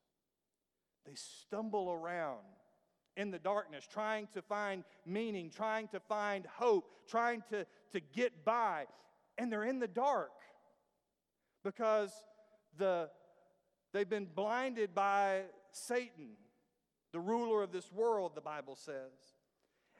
They 1.06 1.14
stumble 1.14 1.92
around 1.92 2.40
in 3.16 3.30
the 3.30 3.38
darkness, 3.38 3.86
trying 3.88 4.26
to 4.34 4.42
find 4.42 4.82
meaning, 5.06 5.48
trying 5.48 5.86
to 5.88 6.00
find 6.00 6.44
hope, 6.46 6.90
trying 7.06 7.44
to, 7.50 7.64
to 7.92 8.00
get 8.00 8.44
by, 8.44 8.86
and 9.38 9.52
they're 9.52 9.64
in 9.64 9.78
the 9.78 9.86
dark 9.86 10.32
because 11.64 12.12
the, 12.78 13.08
they've 13.92 14.08
been 14.08 14.28
blinded 14.32 14.94
by 14.94 15.42
Satan, 15.72 16.36
the 17.12 17.20
ruler 17.20 17.62
of 17.62 17.72
this 17.72 17.90
world, 17.90 18.32
the 18.34 18.40
Bible 18.40 18.76
says. 18.76 19.12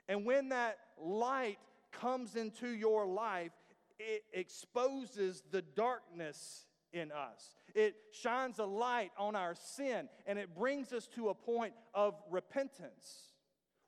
And 0.08 0.24
when 0.24 0.50
that 0.50 0.78
light 1.00 1.58
comes 1.90 2.36
into 2.36 2.68
your 2.68 3.06
life, 3.06 3.52
it 3.98 4.24
exposes 4.32 5.42
the 5.50 5.62
darkness 5.62 6.66
in 6.92 7.10
us. 7.10 7.54
It 7.74 7.96
shines 8.12 8.58
a 8.58 8.64
light 8.64 9.10
on 9.18 9.34
our 9.34 9.54
sin 9.54 10.08
and 10.26 10.38
it 10.38 10.54
brings 10.54 10.92
us 10.92 11.08
to 11.14 11.28
a 11.28 11.34
point 11.34 11.74
of 11.92 12.14
repentance 12.30 13.32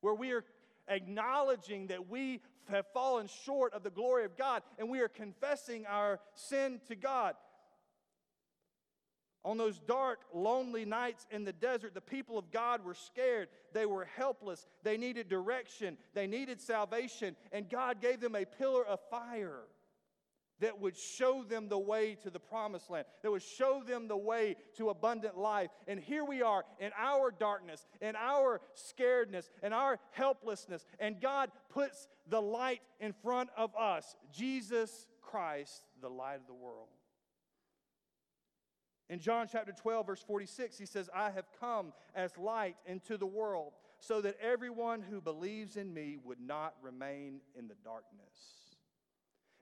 where 0.01 0.15
we 0.15 0.33
are 0.33 0.45
acknowledging 0.89 1.89
that 1.89 2.09
we 2.09 2.41
have 2.69 2.87
fallen 2.93 3.29
short 3.45 3.73
of 3.75 3.83
the 3.83 3.91
glory 3.91 4.25
of 4.25 4.37
God 4.37 4.63
and 4.79 4.89
we 4.89 5.01
are 5.01 5.09
confessing 5.09 5.87
our 5.87 6.19
sin 6.35 6.81
to 6.89 6.97
God. 6.97 7.35
On 9.47 9.57
those 9.57 9.79
dark, 9.79 10.19
lonely 10.35 10.85
nights 10.85 11.25
in 11.31 11.45
the 11.45 11.53
desert, 11.53 11.95
the 11.95 12.01
people 12.01 12.37
of 12.37 12.51
God 12.51 12.85
were 12.85 12.95
scared. 12.95 13.47
They 13.73 13.87
were 13.87 14.05
helpless. 14.17 14.67
They 14.83 14.97
needed 14.97 15.29
direction. 15.29 15.99
They 16.15 16.27
needed 16.27 16.61
salvation. 16.61 17.37
And 17.53 17.71
God 17.71 18.01
gave 18.03 18.19
them 18.19 18.35
a 18.35 18.45
pillar 18.45 18.85
of 18.85 18.99
fire 19.09 19.61
that 20.59 20.81
would 20.81 20.97
show 20.97 21.45
them 21.45 21.69
the 21.69 21.79
way 21.79 22.17
to 22.25 22.31
the 22.31 22.41
promised 22.41 22.91
land, 22.91 23.07
that 23.23 23.31
would 23.31 23.43
show 23.43 23.85
them 23.87 24.09
the 24.09 24.17
way 24.17 24.57
to 24.79 24.89
abundant 24.89 25.39
life. 25.39 25.71
And 25.87 26.01
here 26.01 26.25
we 26.25 26.43
are 26.43 26.65
in 26.81 26.91
our 26.99 27.31
darkness, 27.31 27.87
in 28.01 28.17
our 28.17 28.61
scaredness, 28.75 29.49
in 29.63 29.73
our 29.73 30.01
helplessness. 30.11 30.85
And 30.99 31.21
God 31.21 31.53
puts 31.69 32.09
the 32.29 32.43
light 32.43 32.81
in 32.99 33.13
front 33.23 33.51
of 33.57 33.71
us 33.77 34.17
Jesus 34.33 35.07
Christ, 35.23 35.85
the 36.01 36.11
light 36.11 36.41
of 36.41 36.49
the 36.49 36.55
world. 36.55 36.89
In 39.09 39.21
John 39.21 39.47
chapter 39.51 39.73
12, 39.73 40.07
verse 40.07 40.25
46, 40.27 40.79
he 40.79 40.87
says, 40.87 41.09
I 41.15 41.31
have 41.31 41.47
come 41.61 41.93
as 42.15 42.37
light 42.37 42.77
into 42.87 43.17
the 43.17 43.27
world 43.27 43.73
so 44.01 44.21
that 44.21 44.37
everyone 44.41 45.01
who 45.01 45.21
believes 45.21 45.77
in 45.77 45.95
me 45.95 46.19
would 46.25 46.41
not 46.41 46.75
remain 46.83 47.41
in 47.57 47.69
the 47.69 47.77
darkness. 47.85 48.67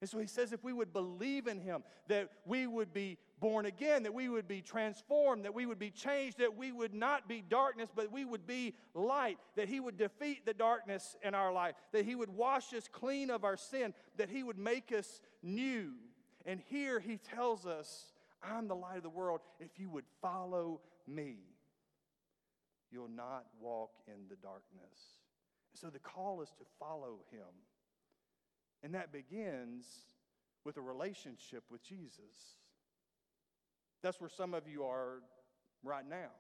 And 0.01 0.11
so 0.11 0.19
he 0.19 0.27
says, 0.27 0.53
if 0.53 0.65
we 0.65 0.73
would 0.73 0.93
believe 0.93 1.47
in 1.47 1.59
him, 1.61 1.83
that 2.09 2.29
we 2.45 2.67
would 2.67 2.93
be 2.93 3.17
born 3.41 3.65
again, 3.67 4.03
that 4.03 4.13
we 4.13 4.29
would 4.29 4.49
be 4.49 4.61
transformed, 4.61 5.45
that 5.45 5.55
we 5.55 5.67
would 5.67 5.79
be 5.79 5.91
changed, 5.91 6.39
that 6.39 6.57
we 6.57 6.73
would 6.73 6.93
not 6.93 7.29
be 7.29 7.43
darkness, 7.43 7.91
but 7.95 8.13
we 8.13 8.25
would 8.25 8.47
be 8.47 8.75
light, 8.95 9.39
that 9.57 9.69
he 9.69 9.81
would 9.81 9.97
defeat 9.97 10.45
the 10.45 10.55
darkness 10.55 11.17
in 11.23 11.35
our 11.35 11.53
life, 11.53 11.75
that 11.93 12.05
he 12.05 12.15
would 12.15 12.31
wash 12.31 12.73
us 12.75 12.89
clean 12.91 13.31
of 13.31 13.45
our 13.45 13.57
sin, 13.57 13.95
that 14.17 14.29
he 14.29 14.43
would 14.43 14.59
make 14.59 14.93
us 14.93 15.21
new. 15.43 15.93
And 16.45 16.61
here 16.69 17.01
he 17.01 17.17
tells 17.17 17.65
us 17.65 18.13
I'm 18.45 18.69
the 18.69 18.77
light 18.77 18.99
of 18.99 19.03
the 19.03 19.11
world. 19.11 19.41
If 19.61 19.79
you 19.79 19.91
would 19.91 20.05
follow 20.21 20.81
me, 21.07 21.37
you'll 22.91 23.09
not 23.09 23.47
walk 23.61 23.91
in 24.07 24.29
the 24.29 24.37
darkness. 24.37 25.19
So 25.75 25.89
the 25.89 25.99
call 25.99 26.43
is 26.43 26.51
to 26.59 26.65
follow 26.79 27.21
him. 27.31 27.49
And 28.83 28.95
that 28.95 29.13
begins 29.13 29.87
with 30.65 30.77
a 30.77 30.81
relationship 30.81 31.65
with 31.71 31.83
Jesus. 31.83 32.59
That's 34.03 34.21
where 34.21 34.31
some 34.31 34.55
of 34.55 34.69
you 34.69 34.85
are 34.85 35.21
right 35.83 36.09
now. 36.09 36.31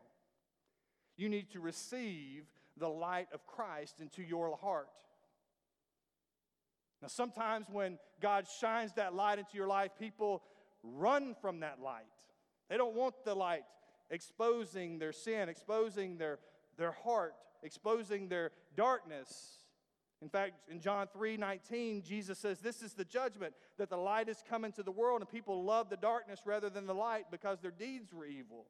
You 1.17 1.29
need 1.29 1.51
to 1.53 1.61
receive 1.61 2.45
the 2.77 2.89
light 2.89 3.29
of 3.33 3.47
Christ 3.47 4.01
into 4.01 4.23
your 4.23 4.57
heart. 4.57 4.89
Now, 7.01 7.09
sometimes 7.09 7.67
when 7.71 7.99
God 8.21 8.47
shines 8.61 8.93
that 8.95 9.15
light 9.15 9.39
into 9.39 9.55
your 9.55 9.67
life, 9.67 9.91
people 9.99 10.43
run 10.85 11.35
from 11.41 11.61
that 11.61 11.81
light. 11.81 12.05
They 12.69 12.77
don't 12.77 12.95
want 12.95 13.15
the 13.25 13.35
light 13.35 13.65
exposing 14.11 14.99
their 14.99 15.13
sin, 15.13 15.49
exposing 15.49 16.19
their, 16.19 16.39
their 16.77 16.93
heart, 16.93 17.35
exposing 17.63 18.29
their 18.29 18.53
darkness. 18.77 19.59
In 20.23 20.29
fact, 20.29 20.55
in 20.71 20.81
John 20.81 21.09
3 21.13 21.37
19, 21.37 22.03
Jesus 22.03 22.39
says, 22.39 22.61
This 22.61 22.83
is 22.83 22.95
the 22.95 23.05
judgment 23.05 23.55
that 23.79 23.91
the 23.91 23.97
light 23.97 24.29
has 24.29 24.43
come 24.49 24.65
into 24.65 24.83
the 24.83 24.93
world, 24.93 25.21
and 25.21 25.29
people 25.29 25.65
love 25.65 25.91
the 25.91 25.97
darkness 25.97 26.41
rather 26.47 26.71
than 26.71 26.87
the 26.87 26.95
light 26.95 27.27
because 27.31 27.61
their 27.61 27.71
deeds 27.71 28.13
were 28.13 28.27
evil. 28.27 28.67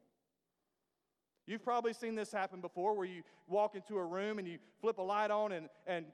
You've 1.47 1.63
probably 1.63 1.93
seen 1.93 2.15
this 2.15 2.33
happen 2.33 2.61
before 2.61 2.97
where 2.97 3.07
you 3.07 3.23
walk 3.47 3.75
into 3.75 3.99
a 3.99 4.05
room 4.05 4.39
and 4.39 4.49
you 4.49 4.59
flip 4.81 4.97
a 4.97 5.03
light 5.03 5.31
on 5.31 5.53
and, 5.53 5.69
and 5.87 6.07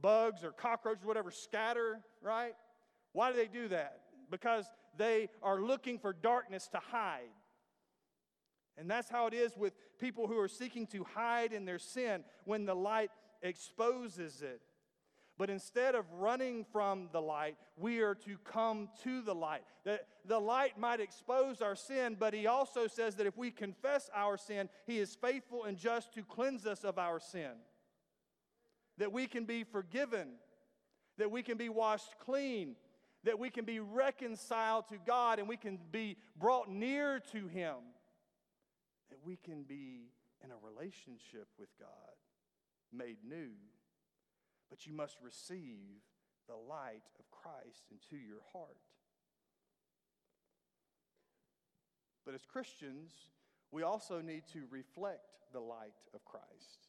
bugs 0.00 0.44
or 0.44 0.52
cockroaches, 0.52 1.04
or 1.04 1.06
whatever, 1.06 1.30
scatter, 1.30 2.00
right? 2.20 2.52
Why 3.12 3.30
do 3.30 3.36
they 3.38 3.46
do 3.46 3.68
that? 3.68 4.00
Because 4.30 4.66
they 4.96 5.28
are 5.42 5.60
looking 5.60 5.98
for 5.98 6.12
darkness 6.12 6.68
to 6.68 6.78
hide. 6.90 7.30
And 8.78 8.90
that's 8.90 9.08
how 9.08 9.26
it 9.26 9.34
is 9.34 9.56
with 9.56 9.74
people 9.98 10.26
who 10.26 10.38
are 10.38 10.48
seeking 10.48 10.86
to 10.88 11.04
hide 11.14 11.52
in 11.52 11.64
their 11.64 11.78
sin 11.78 12.24
when 12.44 12.66
the 12.66 12.74
light 12.74 13.10
exposes 13.42 14.42
it. 14.42 14.60
But 15.38 15.50
instead 15.50 15.94
of 15.94 16.10
running 16.12 16.64
from 16.72 17.08
the 17.12 17.20
light, 17.20 17.56
we 17.76 18.00
are 18.00 18.14
to 18.14 18.38
come 18.44 18.88
to 19.04 19.20
the 19.20 19.34
light. 19.34 19.62
The, 19.84 20.00
the 20.24 20.38
light 20.38 20.78
might 20.78 21.00
expose 21.00 21.60
our 21.60 21.76
sin, 21.76 22.16
but 22.18 22.32
he 22.32 22.46
also 22.46 22.86
says 22.86 23.16
that 23.16 23.26
if 23.26 23.36
we 23.36 23.50
confess 23.50 24.08
our 24.14 24.38
sin, 24.38 24.70
he 24.86 24.98
is 24.98 25.14
faithful 25.14 25.64
and 25.64 25.76
just 25.76 26.14
to 26.14 26.22
cleanse 26.22 26.64
us 26.64 26.84
of 26.84 26.98
our 26.98 27.20
sin. 27.20 27.52
That 28.96 29.12
we 29.12 29.26
can 29.26 29.44
be 29.44 29.62
forgiven, 29.62 30.28
that 31.18 31.30
we 31.30 31.42
can 31.42 31.58
be 31.58 31.68
washed 31.68 32.14
clean, 32.18 32.76
that 33.26 33.38
we 33.38 33.50
can 33.50 33.64
be 33.64 33.80
reconciled 33.80 34.88
to 34.88 34.96
God, 35.06 35.38
and 35.38 35.46
we 35.46 35.56
can 35.56 35.78
be 35.92 36.16
brought 36.38 36.68
near 36.68 37.20
to 37.32 37.46
him, 37.46 37.76
that 39.10 39.18
we 39.22 39.36
can 39.36 39.62
be 39.62 40.08
in 40.42 40.50
a 40.50 40.56
relationship 40.62 41.46
with 41.58 41.68
God, 41.78 42.16
made 42.92 43.18
new 43.28 43.50
but 44.68 44.86
you 44.86 44.92
must 44.92 45.16
receive 45.22 46.02
the 46.48 46.54
light 46.54 47.02
of 47.18 47.30
Christ 47.30 47.84
into 47.90 48.22
your 48.22 48.40
heart. 48.52 48.76
But 52.24 52.34
as 52.34 52.44
Christians, 52.44 53.12
we 53.70 53.82
also 53.82 54.20
need 54.20 54.42
to 54.52 54.64
reflect 54.70 55.20
the 55.52 55.60
light 55.60 55.94
of 56.14 56.24
Christ. 56.24 56.88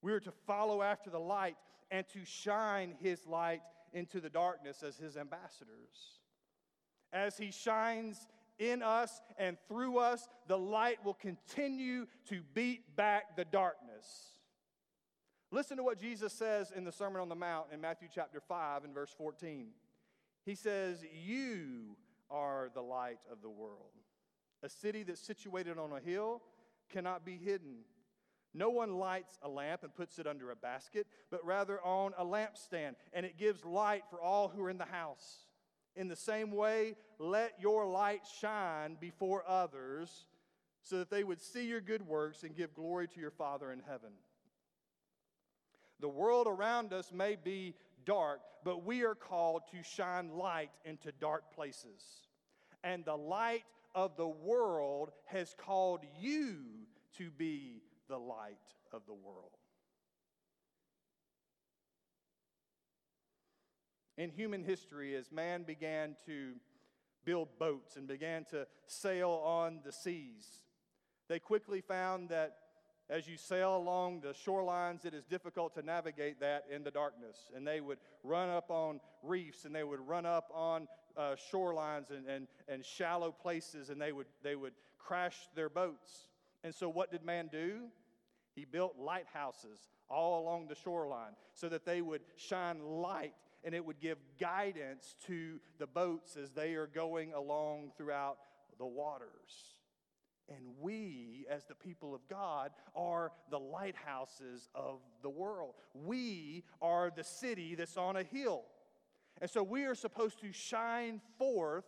We 0.00 0.12
are 0.12 0.20
to 0.20 0.32
follow 0.46 0.82
after 0.82 1.10
the 1.10 1.20
light 1.20 1.56
and 1.90 2.06
to 2.08 2.24
shine 2.24 2.94
his 3.00 3.26
light 3.26 3.60
into 3.92 4.20
the 4.20 4.30
darkness 4.30 4.82
as 4.82 4.96
his 4.96 5.16
ambassadors. 5.16 6.18
As 7.12 7.36
he 7.38 7.50
shines 7.50 8.26
in 8.58 8.82
us 8.82 9.20
and 9.38 9.56
through 9.68 9.98
us, 9.98 10.28
the 10.46 10.58
light 10.58 11.04
will 11.04 11.14
continue 11.14 12.06
to 12.26 12.42
beat 12.54 12.96
back 12.96 13.36
the 13.36 13.44
darkness. 13.44 14.34
Listen 15.50 15.76
to 15.78 15.82
what 15.82 15.98
Jesus 15.98 16.32
says 16.32 16.72
in 16.74 16.84
the 16.84 16.92
Sermon 16.92 17.22
on 17.22 17.28
the 17.28 17.34
Mount 17.34 17.68
in 17.72 17.80
Matthew 17.80 18.08
chapter 18.14 18.40
5 18.40 18.84
and 18.84 18.92
verse 18.92 19.14
14. 19.16 19.68
He 20.44 20.54
says, 20.54 21.04
You 21.24 21.96
are 22.30 22.70
the 22.74 22.82
light 22.82 23.20
of 23.32 23.40
the 23.40 23.48
world. 23.48 23.92
A 24.62 24.68
city 24.68 25.04
that's 25.04 25.20
situated 25.20 25.78
on 25.78 25.92
a 25.92 26.00
hill 26.00 26.42
cannot 26.90 27.24
be 27.24 27.36
hidden. 27.36 27.78
No 28.54 28.70
one 28.70 28.94
lights 28.94 29.38
a 29.42 29.48
lamp 29.48 29.82
and 29.82 29.94
puts 29.94 30.18
it 30.18 30.26
under 30.26 30.50
a 30.50 30.56
basket, 30.56 31.06
but 31.30 31.44
rather 31.44 31.80
on 31.82 32.12
a 32.18 32.24
lampstand, 32.24 32.94
and 33.12 33.26
it 33.26 33.38
gives 33.38 33.64
light 33.64 34.04
for 34.10 34.20
all 34.20 34.48
who 34.48 34.62
are 34.64 34.70
in 34.70 34.78
the 34.78 34.84
house. 34.84 35.46
In 35.94 36.08
the 36.08 36.16
same 36.16 36.52
way, 36.52 36.96
let 37.18 37.54
your 37.60 37.86
light 37.86 38.22
shine 38.40 38.96
before 39.00 39.44
others 39.46 40.26
so 40.82 40.98
that 40.98 41.10
they 41.10 41.24
would 41.24 41.40
see 41.40 41.66
your 41.66 41.80
good 41.80 42.06
works 42.06 42.42
and 42.42 42.56
give 42.56 42.74
glory 42.74 43.08
to 43.08 43.20
your 43.20 43.30
Father 43.30 43.72
in 43.72 43.80
heaven. 43.80 44.12
The 46.00 46.08
world 46.08 46.46
around 46.46 46.92
us 46.92 47.12
may 47.12 47.36
be 47.36 47.74
dark, 48.04 48.40
but 48.64 48.84
we 48.84 49.02
are 49.02 49.16
called 49.16 49.62
to 49.72 49.82
shine 49.82 50.30
light 50.30 50.70
into 50.84 51.12
dark 51.20 51.52
places. 51.52 52.22
And 52.84 53.04
the 53.04 53.16
light 53.16 53.64
of 53.94 54.16
the 54.16 54.28
world 54.28 55.10
has 55.26 55.54
called 55.58 56.04
you 56.20 56.58
to 57.16 57.30
be 57.30 57.82
the 58.08 58.18
light 58.18 58.56
of 58.92 59.02
the 59.06 59.14
world. 59.14 59.52
In 64.16 64.30
human 64.30 64.64
history, 64.64 65.14
as 65.14 65.30
man 65.30 65.62
began 65.62 66.16
to 66.26 66.54
build 67.24 67.48
boats 67.58 67.96
and 67.96 68.08
began 68.08 68.44
to 68.46 68.66
sail 68.86 69.30
on 69.44 69.80
the 69.84 69.92
seas, 69.92 70.62
they 71.28 71.38
quickly 71.38 71.80
found 71.80 72.30
that 72.30 72.56
as 73.10 73.26
you 73.26 73.36
sail 73.38 73.76
along 73.76 74.20
the 74.20 74.34
shorelines, 74.34 75.06
it 75.06 75.14
is 75.14 75.24
difficult 75.24 75.74
to 75.74 75.82
navigate 75.82 76.40
that 76.40 76.64
in 76.70 76.82
the 76.84 76.90
darkness. 76.90 77.36
And 77.54 77.66
they 77.66 77.80
would 77.80 77.98
run 78.22 78.50
up 78.50 78.70
on 78.70 79.00
reefs 79.22 79.64
and 79.64 79.74
they 79.74 79.84
would 79.84 80.00
run 80.00 80.26
up 80.26 80.50
on 80.52 80.88
uh, 81.16 81.34
shorelines 81.52 82.10
and, 82.10 82.26
and, 82.26 82.48
and 82.68 82.84
shallow 82.84 83.32
places 83.32 83.88
and 83.88 84.00
they 84.00 84.12
would, 84.12 84.26
they 84.42 84.56
would 84.56 84.74
crash 84.98 85.36
their 85.54 85.70
boats. 85.70 86.27
And 86.64 86.74
so, 86.74 86.88
what 86.88 87.10
did 87.10 87.24
man 87.24 87.48
do? 87.50 87.88
He 88.54 88.64
built 88.64 88.96
lighthouses 88.98 89.78
all 90.10 90.42
along 90.42 90.68
the 90.68 90.74
shoreline 90.74 91.36
so 91.54 91.68
that 91.68 91.84
they 91.84 92.00
would 92.00 92.22
shine 92.36 92.80
light 92.82 93.34
and 93.64 93.74
it 93.74 93.84
would 93.84 94.00
give 94.00 94.18
guidance 94.40 95.14
to 95.26 95.60
the 95.78 95.86
boats 95.86 96.36
as 96.36 96.50
they 96.50 96.74
are 96.74 96.86
going 96.86 97.32
along 97.34 97.92
throughout 97.96 98.38
the 98.78 98.86
waters. 98.86 99.76
And 100.48 100.64
we, 100.80 101.44
as 101.50 101.66
the 101.66 101.74
people 101.74 102.14
of 102.14 102.26
God, 102.28 102.70
are 102.96 103.32
the 103.50 103.58
lighthouses 103.58 104.68
of 104.74 105.00
the 105.22 105.28
world. 105.28 105.74
We 105.92 106.64
are 106.80 107.12
the 107.14 107.24
city 107.24 107.74
that's 107.74 107.98
on 107.98 108.16
a 108.16 108.22
hill. 108.22 108.62
And 109.40 109.50
so 109.50 109.62
we 109.62 109.84
are 109.84 109.94
supposed 109.94 110.40
to 110.40 110.52
shine 110.52 111.20
forth 111.38 111.84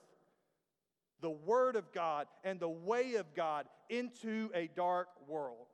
the 1.20 1.30
Word 1.30 1.76
of 1.76 1.92
God 1.92 2.26
and 2.44 2.59
the 2.59 2.68
way 2.68 3.14
of 3.14 3.35
God 3.35 3.66
into 3.88 4.50
a 4.54 4.68
dark 4.74 5.09
world. 5.28 5.66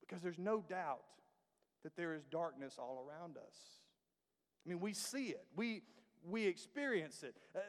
Because 0.00 0.22
there's 0.22 0.38
no 0.38 0.60
doubt 0.60 1.04
that 1.82 1.96
there 1.96 2.14
is 2.14 2.24
darkness 2.24 2.76
all 2.78 3.06
around 3.06 3.36
us. 3.36 3.56
I 4.64 4.70
mean, 4.70 4.80
we 4.80 4.92
see 4.92 5.26
it, 5.26 5.44
we, 5.56 5.82
we 6.26 6.46
experience 6.46 7.22
it. 7.22 7.36
Uh, 7.54 7.60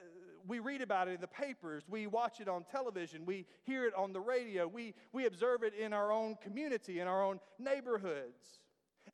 we 0.48 0.60
read 0.60 0.82
about 0.82 1.08
it 1.08 1.16
in 1.16 1.22
the 1.22 1.28
papers, 1.28 1.84
we 1.90 2.08
watch 2.08 2.40
it 2.40 2.48
on 2.48 2.64
television, 2.64 3.26
we 3.26 3.46
hear 3.64 3.86
it 3.86 3.94
on 3.96 4.14
the 4.14 4.22
radio, 4.22 4.68
we, 4.68 4.94
we 5.12 5.26
observe 5.26 5.64
it 5.64 5.74
in 5.74 5.92
our 5.92 6.12
own 6.12 6.36
community, 6.42 7.00
in 7.00 7.08
our 7.08 7.24
own 7.24 7.40
neighborhoods. 7.58 8.60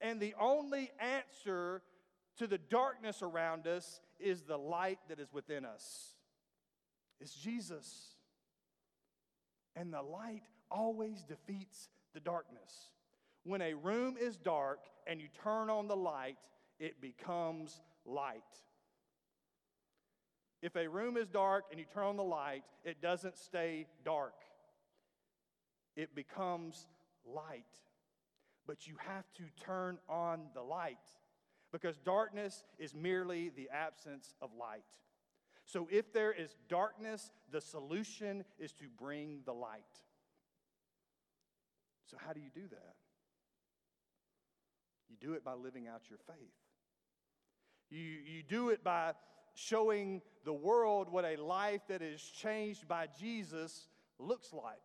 And 0.01 0.19
the 0.19 0.35
only 0.39 0.91
answer 0.99 1.81
to 2.37 2.47
the 2.47 2.57
darkness 2.57 3.21
around 3.21 3.65
us 3.65 4.01
is 4.19 4.41
the 4.41 4.57
light 4.57 4.99
that 5.09 5.19
is 5.19 5.31
within 5.31 5.65
us. 5.65 6.15
It's 7.21 7.35
Jesus. 7.35 8.15
And 9.75 9.93
the 9.93 10.01
light 10.01 10.43
always 10.69 11.23
defeats 11.23 11.89
the 12.13 12.19
darkness. 12.19 12.91
When 13.43 13.61
a 13.61 13.73
room 13.73 14.17
is 14.19 14.37
dark 14.37 14.79
and 15.07 15.21
you 15.21 15.27
turn 15.43 15.69
on 15.69 15.87
the 15.87 15.95
light, 15.95 16.37
it 16.79 16.99
becomes 16.99 17.79
light. 18.05 18.41
If 20.61 20.75
a 20.75 20.87
room 20.87 21.17
is 21.17 21.27
dark 21.27 21.65
and 21.71 21.79
you 21.79 21.85
turn 21.91 22.05
on 22.05 22.17
the 22.17 22.23
light, 22.23 22.63
it 22.83 23.01
doesn't 23.01 23.37
stay 23.37 23.87
dark, 24.03 24.35
it 25.95 26.15
becomes 26.15 26.87
light. 27.25 27.65
But 28.67 28.87
you 28.87 28.95
have 28.99 29.25
to 29.33 29.43
turn 29.63 29.97
on 30.07 30.41
the 30.53 30.61
light 30.61 30.97
because 31.71 31.97
darkness 31.97 32.63
is 32.77 32.93
merely 32.93 33.49
the 33.49 33.69
absence 33.73 34.35
of 34.41 34.49
light. 34.59 34.83
So 35.71 35.87
if 35.89 36.11
there 36.11 36.33
is 36.33 36.57
darkness, 36.67 37.31
the 37.49 37.61
solution 37.61 38.43
is 38.59 38.73
to 38.73 38.85
bring 38.97 39.39
the 39.45 39.53
light. 39.53 39.85
So, 42.07 42.17
how 42.19 42.33
do 42.33 42.41
you 42.41 42.49
do 42.53 42.67
that? 42.67 42.95
You 45.09 45.15
do 45.21 45.31
it 45.31 45.45
by 45.45 45.53
living 45.53 45.87
out 45.87 46.01
your 46.09 46.19
faith. 46.27 46.51
You, 47.89 48.01
you 48.01 48.43
do 48.43 48.67
it 48.67 48.83
by 48.83 49.13
showing 49.53 50.21
the 50.43 50.51
world 50.51 51.07
what 51.09 51.23
a 51.23 51.37
life 51.37 51.81
that 51.87 52.01
is 52.01 52.21
changed 52.21 52.85
by 52.85 53.07
Jesus 53.17 53.87
looks 54.19 54.51
like. 54.51 54.75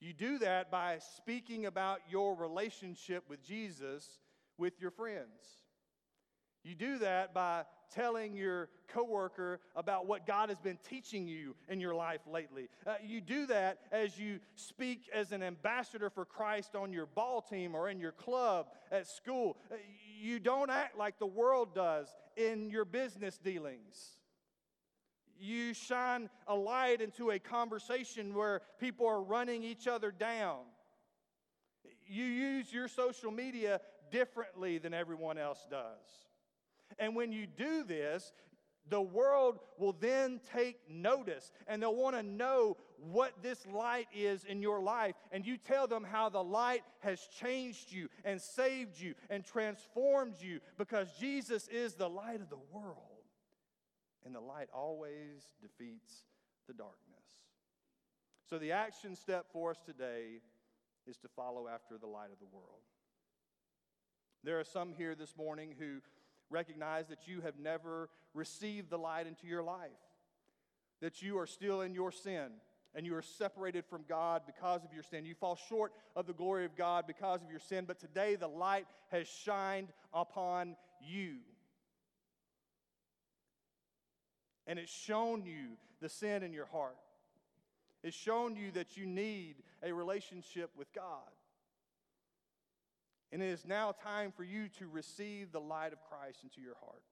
You 0.00 0.12
do 0.12 0.38
that 0.40 0.70
by 0.70 0.98
speaking 1.16 1.64
about 1.64 2.00
your 2.10 2.36
relationship 2.36 3.24
with 3.26 3.42
Jesus 3.42 4.20
with 4.58 4.82
your 4.82 4.90
friends. 4.90 5.65
You 6.66 6.74
do 6.74 6.98
that 6.98 7.32
by 7.32 7.62
telling 7.94 8.34
your 8.34 8.70
coworker 8.88 9.60
about 9.76 10.08
what 10.08 10.26
God 10.26 10.48
has 10.48 10.58
been 10.58 10.78
teaching 10.88 11.28
you 11.28 11.54
in 11.68 11.78
your 11.78 11.94
life 11.94 12.22
lately. 12.28 12.68
Uh, 12.84 12.94
you 13.00 13.20
do 13.20 13.46
that 13.46 13.78
as 13.92 14.18
you 14.18 14.40
speak 14.56 15.08
as 15.14 15.30
an 15.30 15.44
ambassador 15.44 16.10
for 16.10 16.24
Christ 16.24 16.74
on 16.74 16.92
your 16.92 17.06
ball 17.06 17.40
team 17.40 17.76
or 17.76 17.88
in 17.88 18.00
your 18.00 18.10
club 18.10 18.66
at 18.90 19.06
school. 19.06 19.56
Uh, 19.70 19.76
you 20.20 20.40
don't 20.40 20.68
act 20.68 20.98
like 20.98 21.20
the 21.20 21.26
world 21.26 21.72
does 21.72 22.08
in 22.36 22.68
your 22.68 22.84
business 22.84 23.38
dealings. 23.38 24.16
You 25.38 25.72
shine 25.72 26.28
a 26.48 26.54
light 26.56 27.00
into 27.00 27.30
a 27.30 27.38
conversation 27.38 28.34
where 28.34 28.62
people 28.80 29.06
are 29.06 29.22
running 29.22 29.62
each 29.62 29.86
other 29.86 30.10
down. 30.10 30.62
You 32.08 32.24
use 32.24 32.72
your 32.72 32.88
social 32.88 33.30
media 33.30 33.80
differently 34.10 34.78
than 34.78 34.94
everyone 34.94 35.38
else 35.38 35.64
does. 35.70 36.26
And 36.98 37.14
when 37.14 37.32
you 37.32 37.46
do 37.46 37.84
this, 37.84 38.32
the 38.88 39.00
world 39.00 39.58
will 39.78 39.92
then 39.92 40.40
take 40.52 40.76
notice 40.88 41.50
and 41.66 41.82
they'll 41.82 41.94
want 41.94 42.16
to 42.16 42.22
know 42.22 42.76
what 42.98 43.42
this 43.42 43.66
light 43.66 44.06
is 44.14 44.44
in 44.44 44.62
your 44.62 44.80
life. 44.80 45.14
And 45.32 45.44
you 45.44 45.56
tell 45.56 45.86
them 45.86 46.04
how 46.04 46.28
the 46.28 46.42
light 46.42 46.82
has 47.00 47.20
changed 47.40 47.90
you 47.92 48.08
and 48.24 48.40
saved 48.40 49.00
you 49.00 49.14
and 49.28 49.44
transformed 49.44 50.34
you 50.40 50.60
because 50.78 51.08
Jesus 51.18 51.68
is 51.68 51.94
the 51.94 52.08
light 52.08 52.40
of 52.40 52.48
the 52.48 52.58
world. 52.72 52.98
And 54.24 54.34
the 54.34 54.40
light 54.40 54.68
always 54.72 55.42
defeats 55.60 56.24
the 56.66 56.74
darkness. 56.74 56.96
So, 58.48 58.58
the 58.58 58.72
action 58.72 59.16
step 59.16 59.46
for 59.52 59.70
us 59.70 59.78
today 59.84 60.40
is 61.06 61.16
to 61.18 61.28
follow 61.28 61.68
after 61.68 61.98
the 61.98 62.06
light 62.06 62.30
of 62.32 62.38
the 62.38 62.46
world. 62.52 62.82
There 64.44 64.60
are 64.60 64.64
some 64.64 64.92
here 64.96 65.16
this 65.16 65.36
morning 65.36 65.74
who 65.78 66.00
recognize 66.50 67.08
that 67.08 67.26
you 67.26 67.40
have 67.40 67.58
never 67.58 68.08
received 68.34 68.90
the 68.90 68.98
light 68.98 69.26
into 69.26 69.46
your 69.46 69.62
life, 69.62 69.90
that 71.00 71.22
you 71.22 71.38
are 71.38 71.46
still 71.46 71.80
in 71.80 71.94
your 71.94 72.12
sin 72.12 72.50
and 72.96 73.04
you 73.04 73.14
are 73.14 73.22
separated 73.22 73.84
from 73.84 74.04
God 74.08 74.42
because 74.46 74.82
of 74.82 74.92
your 74.92 75.02
sin. 75.02 75.26
You 75.26 75.34
fall 75.34 75.58
short 75.68 75.92
of 76.16 76.26
the 76.26 76.32
glory 76.32 76.64
of 76.64 76.74
God 76.74 77.04
because 77.06 77.42
of 77.42 77.50
your 77.50 77.60
sin, 77.60 77.84
but 77.86 78.00
today 78.00 78.36
the 78.36 78.48
light 78.48 78.86
has 79.08 79.28
shined 79.28 79.88
upon 80.14 80.76
you. 81.00 81.36
And 84.66 84.78
it's 84.78 84.90
shown 84.90 85.44
you 85.44 85.76
the 86.00 86.08
sin 86.08 86.42
in 86.42 86.54
your 86.54 86.66
heart. 86.66 86.96
It's 88.02 88.16
shown 88.16 88.56
you 88.56 88.70
that 88.72 88.96
you 88.96 89.04
need 89.04 89.56
a 89.82 89.92
relationship 89.92 90.70
with 90.76 90.90
God. 90.94 91.04
And 93.32 93.42
it 93.42 93.46
is 93.46 93.66
now 93.66 93.92
time 93.92 94.32
for 94.32 94.44
you 94.44 94.68
to 94.78 94.86
receive 94.86 95.52
the 95.52 95.60
light 95.60 95.92
of 95.92 96.02
Christ 96.04 96.40
into 96.42 96.60
your 96.60 96.76
heart. 96.80 97.02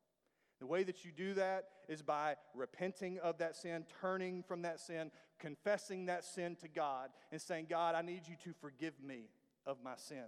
The 0.60 0.66
way 0.66 0.84
that 0.84 1.04
you 1.04 1.10
do 1.10 1.34
that 1.34 1.64
is 1.88 2.00
by 2.02 2.36
repenting 2.54 3.18
of 3.18 3.38
that 3.38 3.56
sin, 3.56 3.84
turning 4.00 4.42
from 4.42 4.62
that 4.62 4.80
sin, 4.80 5.10
confessing 5.38 6.06
that 6.06 6.24
sin 6.24 6.56
to 6.62 6.68
God, 6.68 7.10
and 7.32 7.40
saying, 7.40 7.66
God, 7.68 7.94
I 7.94 8.02
need 8.02 8.22
you 8.28 8.36
to 8.44 8.52
forgive 8.60 8.94
me 9.02 9.28
of 9.66 9.78
my 9.82 9.96
sin. 9.96 10.24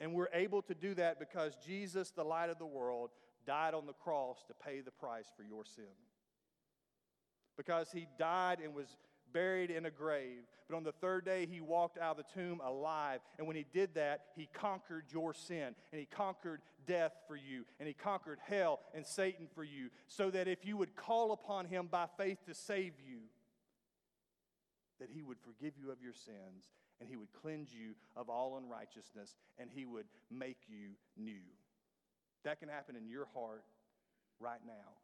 And 0.00 0.14
we're 0.14 0.28
able 0.32 0.62
to 0.62 0.74
do 0.74 0.94
that 0.94 1.18
because 1.18 1.56
Jesus, 1.56 2.10
the 2.10 2.24
light 2.24 2.48
of 2.48 2.58
the 2.58 2.66
world, 2.66 3.10
died 3.46 3.74
on 3.74 3.86
the 3.86 3.92
cross 3.92 4.44
to 4.48 4.54
pay 4.54 4.80
the 4.80 4.90
price 4.90 5.26
for 5.36 5.42
your 5.42 5.64
sin. 5.64 5.84
Because 7.56 7.90
he 7.92 8.06
died 8.18 8.60
and 8.64 8.74
was 8.74 8.96
buried 9.32 9.70
in 9.70 9.86
a 9.86 9.90
grave. 9.90 10.42
But 10.68 10.76
on 10.76 10.84
the 10.84 10.92
third 10.92 11.24
day, 11.24 11.46
he 11.50 11.60
walked 11.60 11.98
out 11.98 12.18
of 12.18 12.24
the 12.24 12.40
tomb 12.40 12.60
alive. 12.64 13.20
And 13.38 13.46
when 13.46 13.56
he 13.56 13.66
did 13.72 13.94
that, 13.94 14.26
he 14.36 14.48
conquered 14.52 15.04
your 15.12 15.34
sin. 15.34 15.74
And 15.92 16.00
he 16.00 16.06
conquered 16.06 16.60
death 16.86 17.12
for 17.26 17.36
you. 17.36 17.64
And 17.78 17.88
he 17.88 17.94
conquered 17.94 18.38
hell 18.46 18.80
and 18.94 19.06
Satan 19.06 19.48
for 19.54 19.64
you. 19.64 19.90
So 20.08 20.30
that 20.30 20.48
if 20.48 20.64
you 20.64 20.76
would 20.76 20.94
call 20.94 21.32
upon 21.32 21.66
him 21.66 21.88
by 21.90 22.06
faith 22.16 22.38
to 22.46 22.54
save 22.54 22.92
you, 23.04 23.18
that 25.00 25.08
he 25.10 25.22
would 25.22 25.38
forgive 25.40 25.72
you 25.82 25.90
of 25.90 26.02
your 26.02 26.12
sins 26.12 26.68
and 27.00 27.08
he 27.08 27.16
would 27.16 27.32
cleanse 27.42 27.72
you 27.72 27.94
of 28.14 28.28
all 28.28 28.58
unrighteousness 28.58 29.34
and 29.58 29.70
he 29.74 29.86
would 29.86 30.06
make 30.30 30.58
you 30.68 30.90
new. 31.16 31.40
That 32.44 32.60
can 32.60 32.68
happen 32.68 32.96
in 32.96 33.08
your 33.08 33.26
heart 33.34 33.64
right 34.38 34.60
now. 34.66 34.99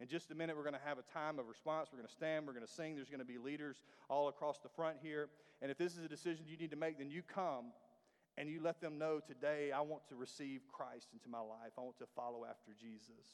In 0.00 0.06
just 0.06 0.30
a 0.30 0.34
minute, 0.34 0.56
we're 0.56 0.62
going 0.62 0.74
to 0.74 0.86
have 0.86 0.98
a 0.98 1.12
time 1.12 1.38
of 1.38 1.48
response. 1.48 1.88
We're 1.92 1.98
going 1.98 2.08
to 2.08 2.14
stand, 2.14 2.46
we're 2.46 2.52
going 2.52 2.66
to 2.66 2.72
sing. 2.72 2.94
There's 2.94 3.08
going 3.08 3.20
to 3.20 3.26
be 3.26 3.38
leaders 3.38 3.82
all 4.08 4.28
across 4.28 4.58
the 4.60 4.68
front 4.68 4.98
here. 5.02 5.28
And 5.60 5.70
if 5.70 5.78
this 5.78 5.96
is 5.96 6.04
a 6.04 6.08
decision 6.08 6.44
you 6.46 6.56
need 6.56 6.70
to 6.70 6.76
make, 6.76 6.98
then 6.98 7.10
you 7.10 7.22
come 7.22 7.72
and 8.36 8.48
you 8.48 8.62
let 8.62 8.80
them 8.80 8.98
know 8.98 9.18
today, 9.18 9.72
I 9.72 9.80
want 9.80 10.06
to 10.10 10.14
receive 10.14 10.60
Christ 10.72 11.08
into 11.12 11.28
my 11.28 11.40
life. 11.40 11.72
I 11.76 11.80
want 11.80 11.98
to 11.98 12.06
follow 12.14 12.44
after 12.48 12.70
Jesus. 12.80 13.26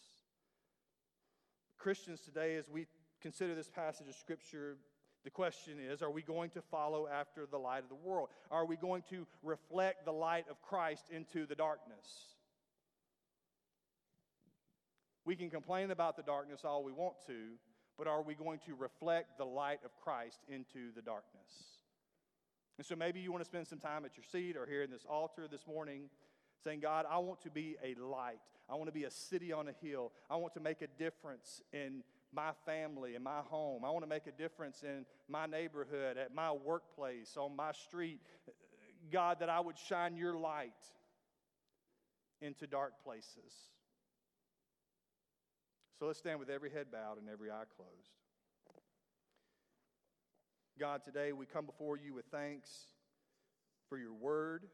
Christians 1.77 2.21
today, 2.21 2.57
as 2.57 2.71
we 2.71 2.87
consider 3.21 3.55
this 3.55 3.69
passage 3.69 4.09
of 4.09 4.15
Scripture, 4.15 4.79
the 5.25 5.31
question 5.31 5.75
is 5.79 6.01
Are 6.01 6.11
we 6.11 6.23
going 6.23 6.49
to 6.51 6.63
follow 6.63 7.07
after 7.07 7.45
the 7.45 7.59
light 7.59 7.83
of 7.83 7.91
the 7.91 7.95
world? 7.95 8.31
Are 8.51 8.65
we 8.65 8.77
going 8.77 9.03
to 9.11 9.27
reflect 9.43 10.07
the 10.07 10.13
light 10.13 10.47
of 10.49 10.63
Christ 10.63 11.11
into 11.11 11.45
the 11.45 11.55
darkness? 11.55 12.34
We 15.25 15.37
can 15.37 15.51
complain 15.51 15.91
about 15.91 16.17
the 16.17 16.23
darkness 16.23 16.61
all 16.65 16.85
we 16.85 16.93
want 16.93 17.15
to, 17.27 17.57
but 17.97 18.07
are 18.07 18.23
we 18.23 18.35
going 18.35 18.59
to 18.67 18.75
reflect 18.75 19.39
the 19.39 19.45
light 19.45 19.81
of 19.85 19.91
Christ 20.03 20.41
into 20.49 20.93
the 20.95 21.03
darkness? 21.03 21.79
And 22.77 22.87
so 22.87 22.97
maybe 22.97 23.21
you 23.21 23.31
want 23.31 23.43
to 23.43 23.49
spend 23.49 23.67
some 23.67 23.79
time 23.79 24.05
at 24.05 24.17
your 24.17 24.25
seat 24.25 24.57
or 24.57 24.67
here 24.67 24.83
in 24.83 24.91
this 24.91 25.07
altar 25.09 25.47
this 25.51 25.67
morning 25.67 26.11
saying, 26.63 26.81
God, 26.81 27.07
I 27.09 27.19
want 27.19 27.41
to 27.43 27.51
be 27.51 27.77
a 27.83 27.95
light. 28.01 28.41
I 28.69 28.75
want 28.75 28.87
to 28.87 28.93
be 28.93 29.05
a 29.05 29.11
city 29.11 29.53
on 29.53 29.69
a 29.69 29.87
hill. 29.87 30.13
I 30.29 30.37
want 30.37 30.55
to 30.55 30.61
make 30.61 30.83
a 30.83 30.87
difference 30.99 31.63
in 31.73 32.03
my 32.35 32.51
family, 32.67 33.15
in 33.15 33.23
my 33.23 33.41
home. 33.45 33.85
I 33.85 33.91
want 33.91 34.03
to 34.03 34.09
make 34.09 34.27
a 34.27 34.33
difference 34.33 34.83
in 34.83 35.07
my 35.29 35.47
neighborhood, 35.47 36.17
at 36.17 36.35
my 36.35 36.53
workplace, 36.53 37.37
on 37.37 37.55
my 37.55 37.73
street. 37.73 38.21
God, 39.13 39.39
that 39.41 39.49
I 39.49 39.61
would 39.61 39.79
shine 39.79 40.17
your 40.17 40.37
light 40.37 40.73
into 42.41 42.67
dark 42.67 42.95
places. 43.05 43.53
So 45.99 46.07
let's 46.07 46.19
stand 46.19 46.41
with 46.41 46.51
every 46.51 46.71
head 46.71 46.87
bowed 46.91 47.19
and 47.19 47.29
every 47.29 47.51
eye 47.51 47.65
closed. 47.77 48.11
God, 50.79 51.05
today 51.05 51.33
we 51.33 51.47
come 51.47 51.67
before 51.67 51.97
you 51.97 52.15
with 52.15 52.25
thanks 52.33 52.69
for 53.89 53.97
your 53.97 54.13
word, 54.13 54.65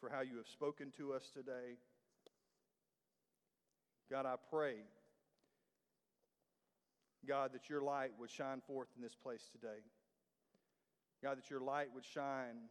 for 0.00 0.10
how 0.10 0.20
you 0.20 0.36
have 0.36 0.46
spoken 0.46 0.92
to 0.98 1.14
us 1.14 1.30
today. 1.32 1.78
God, 4.10 4.26
I 4.26 4.34
pray, 4.50 4.74
God, 7.26 7.54
that 7.54 7.70
your 7.70 7.80
light 7.80 8.10
would 8.20 8.30
shine 8.30 8.60
forth 8.66 8.88
in 8.96 9.02
this 9.02 9.14
place 9.14 9.48
today. 9.50 9.80
God, 11.22 11.38
that 11.38 11.48
your 11.48 11.60
light 11.60 11.88
would 11.94 12.04
shine 12.04 12.68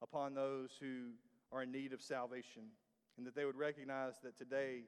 upon 0.00 0.34
those 0.34 0.70
who 0.78 1.10
are 1.50 1.64
in 1.64 1.72
need 1.72 1.92
of 1.92 2.00
salvation, 2.00 2.62
and 3.18 3.26
that 3.26 3.34
they 3.34 3.44
would 3.44 3.56
recognize 3.56 4.14
that 4.22 4.38
today 4.38 4.82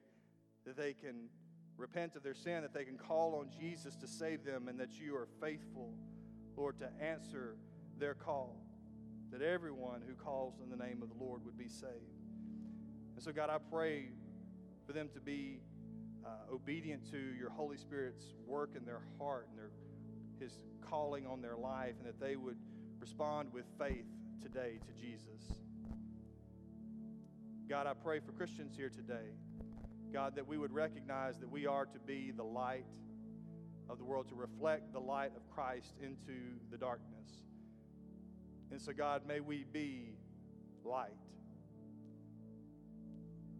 that 0.65 0.77
they 0.77 0.93
can 0.93 1.29
repent 1.77 2.17
of 2.17 2.23
their 2.23 2.35
sin, 2.35 2.63
that 2.63 2.73
they 2.73 2.85
can 2.85 2.97
call 2.97 3.35
on 3.37 3.49
Jesus 3.61 3.97
to 3.97 4.07
save 4.07 4.45
them, 4.45 4.69
and 4.69 4.79
that 4.81 4.99
you 4.99 5.15
are 5.15 5.29
faithful, 5.41 5.93
Lord, 6.57 6.79
to 6.79 6.89
answer 7.01 7.57
their 7.99 8.15
call, 8.15 8.57
that 9.31 9.43
everyone 9.43 10.03
who 10.07 10.15
calls 10.15 10.61
in 10.63 10.71
the 10.71 10.77
name 10.77 11.03
of 11.03 11.09
the 11.09 11.23
Lord 11.23 11.45
would 11.45 11.59
be 11.59 11.69
saved. 11.69 11.93
And 13.15 13.23
so, 13.23 13.33
God, 13.33 13.51
I 13.51 13.59
pray 13.59 14.11
for 14.87 14.93
them 14.93 15.09
to 15.15 15.21
be 15.21 15.61
uh, 16.25 16.53
obedient 16.53 17.11
to 17.11 17.19
your 17.19 17.51
Holy 17.51 17.77
Spirit's 17.77 18.35
work 18.47 18.71
in 18.77 18.85
their 18.85 19.03
heart 19.19 19.49
and 19.51 19.59
their, 19.59 19.71
his 20.41 20.53
calling 20.89 21.27
on 21.27 21.41
their 21.41 21.57
life, 21.57 21.95
and 21.99 22.07
that 22.07 22.21
they 22.21 22.37
would 22.37 22.59
respond 23.01 23.53
with 23.53 23.65
faith 23.79 24.07
today 24.43 24.79
to 24.87 24.93
Jesus. 25.01 25.59
God, 27.69 27.87
I 27.87 27.95
pray 27.95 28.21
for 28.21 28.33
Christians 28.33 28.77
here 28.77 28.91
today 28.91 29.33
God, 30.13 30.35
that 30.37 30.47
we 30.47 30.59
would 30.59 30.73
recognize 30.73 31.39
that 31.39 31.51
we 31.51 31.67
are 31.67 31.87
to 31.87 31.99
be 31.99 32.31
the 32.31 32.45
light 32.45 32.87
of 33.89 33.99
the 33.99 34.05
world, 34.05 34.29
to 34.29 34.35
reflect 34.35 34.93
the 34.93 35.01
light 35.01 35.33
of 35.37 35.49
Christ 35.51 35.95
into 36.01 36.59
the 36.71 36.77
darkness. 36.77 37.31
And 38.71 38.81
so, 38.81 38.93
God, 38.93 39.23
may 39.27 39.41
we 39.41 39.65
be 39.73 40.17
light. 40.85 41.11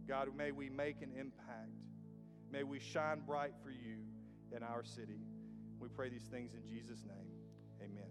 God, 0.07 0.29
may 0.35 0.51
we 0.51 0.69
make 0.69 1.01
an 1.01 1.11
impact. 1.17 1.71
May 2.51 2.63
we 2.63 2.79
shine 2.79 3.21
bright 3.25 3.53
for 3.63 3.71
you 3.71 3.97
in 4.55 4.63
our 4.63 4.83
city. 4.83 5.19
We 5.79 5.89
pray 5.89 6.09
these 6.09 6.27
things 6.31 6.53
in 6.53 6.67
Jesus' 6.67 7.03
name. 7.05 7.27
Amen. 7.81 8.06